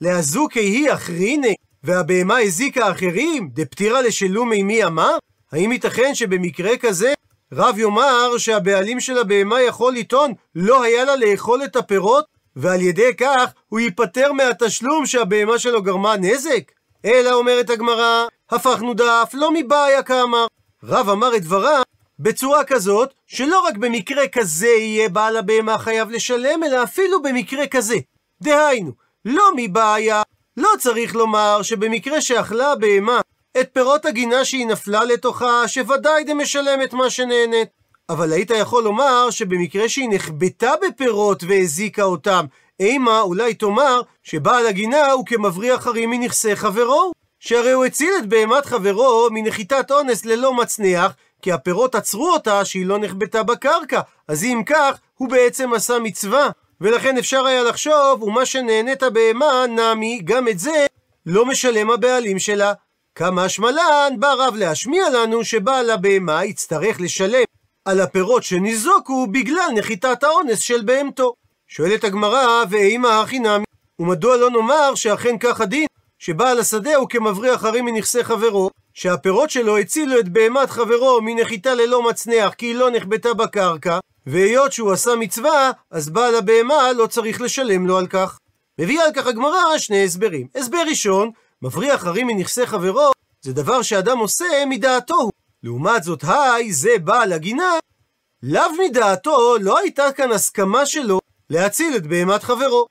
לאזוקי 0.00 0.60
היא 0.60 0.92
אחריני, 0.92 1.54
והבהמה 1.84 2.38
הזיקה 2.38 2.90
אחרים, 2.90 3.50
דפטירה 3.52 4.02
לשלומי 4.02 4.62
מי 4.62 4.84
אמר? 4.84 5.16
האם 5.52 5.72
ייתכן 5.72 6.14
שבמקרה 6.14 6.76
כזה 6.76 7.12
רב 7.52 7.78
יאמר 7.78 8.38
שהבעלים 8.38 9.00
של 9.00 9.18
הבהמה 9.18 9.60
יכול 9.60 9.94
לטעון 9.94 10.32
לא 10.54 10.82
היה 10.82 11.04
לה 11.04 11.16
לאכול 11.16 11.64
את 11.64 11.76
הפירות, 11.76 12.24
ועל 12.56 12.80
ידי 12.80 13.14
כך 13.18 13.52
הוא 13.68 13.80
ייפטר 13.80 14.32
מהתשלום 14.32 15.06
שהבהמה 15.06 15.58
שלו 15.58 15.82
גרמה 15.82 16.16
נזק? 16.16 16.72
אלא 17.04 17.32
אומרת 17.32 17.70
הגמרא, 17.70 18.26
הפכנו 18.50 18.94
דף, 18.94 19.30
לא 19.34 19.50
מבעיה 19.54 20.02
כאמר. 20.02 20.46
רב 20.84 21.08
אמר 21.08 21.36
את 21.36 21.42
דבריו 21.42 21.82
בצורה 22.18 22.64
כזאת, 22.64 23.14
שלא 23.26 23.60
רק 23.60 23.76
במקרה 23.76 24.28
כזה 24.28 24.68
יהיה 24.68 25.08
בעל 25.08 25.36
הבהמה 25.36 25.78
חייב 25.78 26.10
לשלם, 26.10 26.64
אלא 26.64 26.82
אפילו 26.82 27.22
במקרה 27.22 27.66
כזה. 27.66 27.96
דהיינו, 28.42 28.92
לא 29.24 29.50
מבעיה, 29.56 30.22
לא 30.56 30.68
צריך 30.78 31.14
לומר 31.14 31.62
שבמקרה 31.62 32.20
שאכלה 32.20 32.72
הבהמה 32.72 33.20
את 33.58 33.68
פירות 33.72 34.06
הגינה 34.06 34.44
שהיא 34.44 34.66
נפלה 34.66 35.04
לתוכה, 35.04 35.68
שוודאי 35.68 36.24
דמשלמת 36.24 36.92
מה 36.92 37.10
שנהנית. 37.10 37.68
אבל 38.08 38.32
היית 38.32 38.50
יכול 38.50 38.84
לומר 38.84 39.30
שבמקרה 39.30 39.88
שהיא 39.88 40.08
נחבטה 40.10 40.72
בפירות 40.82 41.44
והזיקה 41.48 42.02
אותם, 42.02 42.44
אימה 42.80 43.20
אולי 43.20 43.54
תאמר 43.54 44.02
שבעל 44.22 44.66
הגינה 44.66 45.10
הוא 45.12 45.26
כמבריח 45.26 45.86
הרים 45.86 46.10
מנכסי 46.10 46.56
חברו, 46.56 47.12
שהרי 47.40 47.72
הוא 47.72 47.84
הציל 47.84 48.12
את 48.18 48.26
בהמת 48.26 48.66
חברו 48.66 49.28
מנחיתת 49.30 49.90
אונס 49.90 50.24
ללא 50.24 50.54
מצניח, 50.54 51.12
כי 51.42 51.52
הפירות 51.52 51.94
עצרו 51.94 52.32
אותה 52.32 52.64
שהיא 52.64 52.86
לא 52.86 52.98
נחבטה 52.98 53.42
בקרקע, 53.42 54.00
אז 54.28 54.44
אם 54.44 54.62
כך, 54.66 54.98
הוא 55.14 55.28
בעצם 55.28 55.72
עשה 55.72 55.98
מצווה. 55.98 56.48
ולכן 56.80 57.18
אפשר 57.18 57.46
היה 57.46 57.62
לחשוב, 57.62 58.22
ומה 58.22 58.46
שנהנית 58.46 59.02
בהמה, 59.02 59.64
נמי, 59.68 60.20
גם 60.24 60.48
את 60.48 60.58
זה 60.58 60.86
לא 61.26 61.46
משלם 61.46 61.90
הבעלים 61.90 62.38
שלה. 62.38 62.72
כמה 63.14 63.44
השמלן 63.44 64.12
בא 64.18 64.32
רב 64.38 64.54
להשמיע 64.56 65.08
לנו 65.08 65.44
שבעל 65.44 65.90
הבהמה 65.90 66.44
יצטרך 66.44 67.00
לשלם 67.00 67.44
על 67.84 68.00
הפירות 68.00 68.42
שניזוקו 68.42 69.26
בגלל 69.26 69.68
נחיתת 69.74 70.22
האונס 70.22 70.58
של 70.58 70.82
בהמתו. 70.82 71.34
שואלת 71.68 72.04
הגמרא, 72.04 72.64
ואימה 72.70 73.20
הכי 73.20 73.38
נמי, 73.38 73.64
ומדוע 73.98 74.36
לא 74.36 74.50
נאמר 74.50 74.94
שאכן 74.94 75.38
כך 75.38 75.60
הדין, 75.60 75.86
שבעל 76.18 76.58
השדה 76.58 76.96
הוא 76.96 77.08
כמבריח 77.08 77.64
הרים 77.64 77.84
מנכסי 77.84 78.24
חברו, 78.24 78.70
שהפירות 78.94 79.50
שלו 79.50 79.78
הצילו 79.78 80.20
את 80.20 80.28
בהמת 80.28 80.70
חברו 80.70 81.20
מנחיתה 81.22 81.74
ללא 81.74 82.02
מצנח 82.02 82.54
כי 82.54 82.66
היא 82.66 82.74
לא 82.74 82.90
נחבטה 82.90 83.34
בקרקע, 83.34 83.98
והיות 84.26 84.72
שהוא 84.72 84.92
עשה 84.92 85.10
מצווה, 85.16 85.70
אז 85.90 86.10
בעל 86.10 86.34
הבהמה 86.34 86.92
לא 86.92 87.06
צריך 87.06 87.40
לשלם 87.40 87.86
לו 87.86 87.98
על 87.98 88.06
כך. 88.06 88.38
מביאה 88.80 89.04
על 89.04 89.12
כך 89.12 89.26
הגמרא 89.26 89.78
שני 89.78 90.04
הסברים. 90.04 90.46
הסבר 90.54 90.82
ראשון, 90.88 91.30
מבריח 91.62 92.06
הרים 92.06 92.26
מנכסי 92.26 92.66
חברו, 92.66 93.10
זה 93.40 93.52
דבר 93.52 93.82
שאדם 93.82 94.18
עושה 94.18 94.46
מדעתו. 94.68 95.30
לעומת 95.62 96.02
זאת, 96.02 96.24
היי, 96.28 96.72
זה 96.72 96.90
בעל 97.04 97.32
הגינה, 97.32 97.78
לאו 98.42 98.62
מדעתו 98.78 99.56
לא 99.60 99.78
הייתה 99.78 100.12
כאן 100.12 100.32
הסכמה 100.32 100.86
שלו 100.86 101.20
להציל 101.50 101.96
את 101.96 102.06
בהמת 102.06 102.42
חברו. 102.42 102.86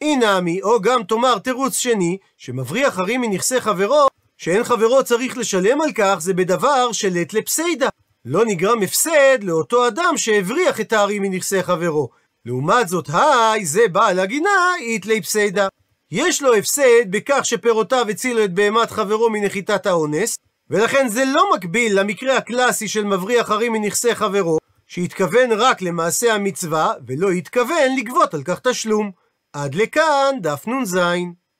אינמי, 0.00 0.62
או 0.62 0.80
גם 0.80 1.02
תאמר 1.02 1.38
תירוץ 1.38 1.76
שני, 1.76 2.18
שמבריח 2.36 2.98
הרים 2.98 3.20
מנכסי 3.20 3.60
חברו, 3.60 4.06
שאין 4.38 4.64
חברו 4.64 5.04
צריך 5.04 5.38
לשלם 5.38 5.80
על 5.80 5.92
כך, 5.92 6.16
זה 6.20 6.34
בדבר 6.34 6.92
של 6.92 7.16
עת 7.20 7.34
לפסיידה. 7.34 7.88
לא 8.24 8.44
נגרם 8.44 8.82
הפסד 8.82 9.38
לאותו 9.42 9.88
אדם 9.88 10.16
שהבריח 10.16 10.80
את 10.80 10.92
הערים 10.92 11.22
מנכסי 11.22 11.62
חברו. 11.62 12.08
לעומת 12.46 12.88
זאת, 12.88 13.08
היי, 13.12 13.66
זה 13.66 13.82
בעל 13.92 14.18
הגינה, 14.18 14.74
איתלי 14.80 15.22
פסיידה. 15.22 15.68
יש 16.14 16.42
לו 16.42 16.54
הפסד 16.54 17.10
בכך 17.10 17.40
שפירותיו 17.44 18.06
הצילו 18.10 18.44
את 18.44 18.54
בהמת 18.54 18.90
חברו 18.90 19.30
מנחיתת 19.30 19.86
האונס, 19.86 20.38
ולכן 20.70 21.08
זה 21.08 21.24
לא 21.24 21.54
מקביל 21.54 22.00
למקרה 22.00 22.36
הקלאסי 22.36 22.88
של 22.88 23.04
מבריח 23.04 23.50
הרים 23.50 23.72
מנכסי 23.72 24.14
חברו, 24.14 24.58
שהתכוון 24.86 25.52
רק 25.52 25.82
למעשה 25.82 26.34
המצווה, 26.34 26.92
ולא 27.06 27.30
התכוון 27.30 27.96
לגבות 27.98 28.34
על 28.34 28.42
כך 28.42 28.60
תשלום. 28.60 29.10
עד 29.52 29.74
לכאן 29.74 30.34
דף 30.40 30.68
נ"ז. 30.68 30.98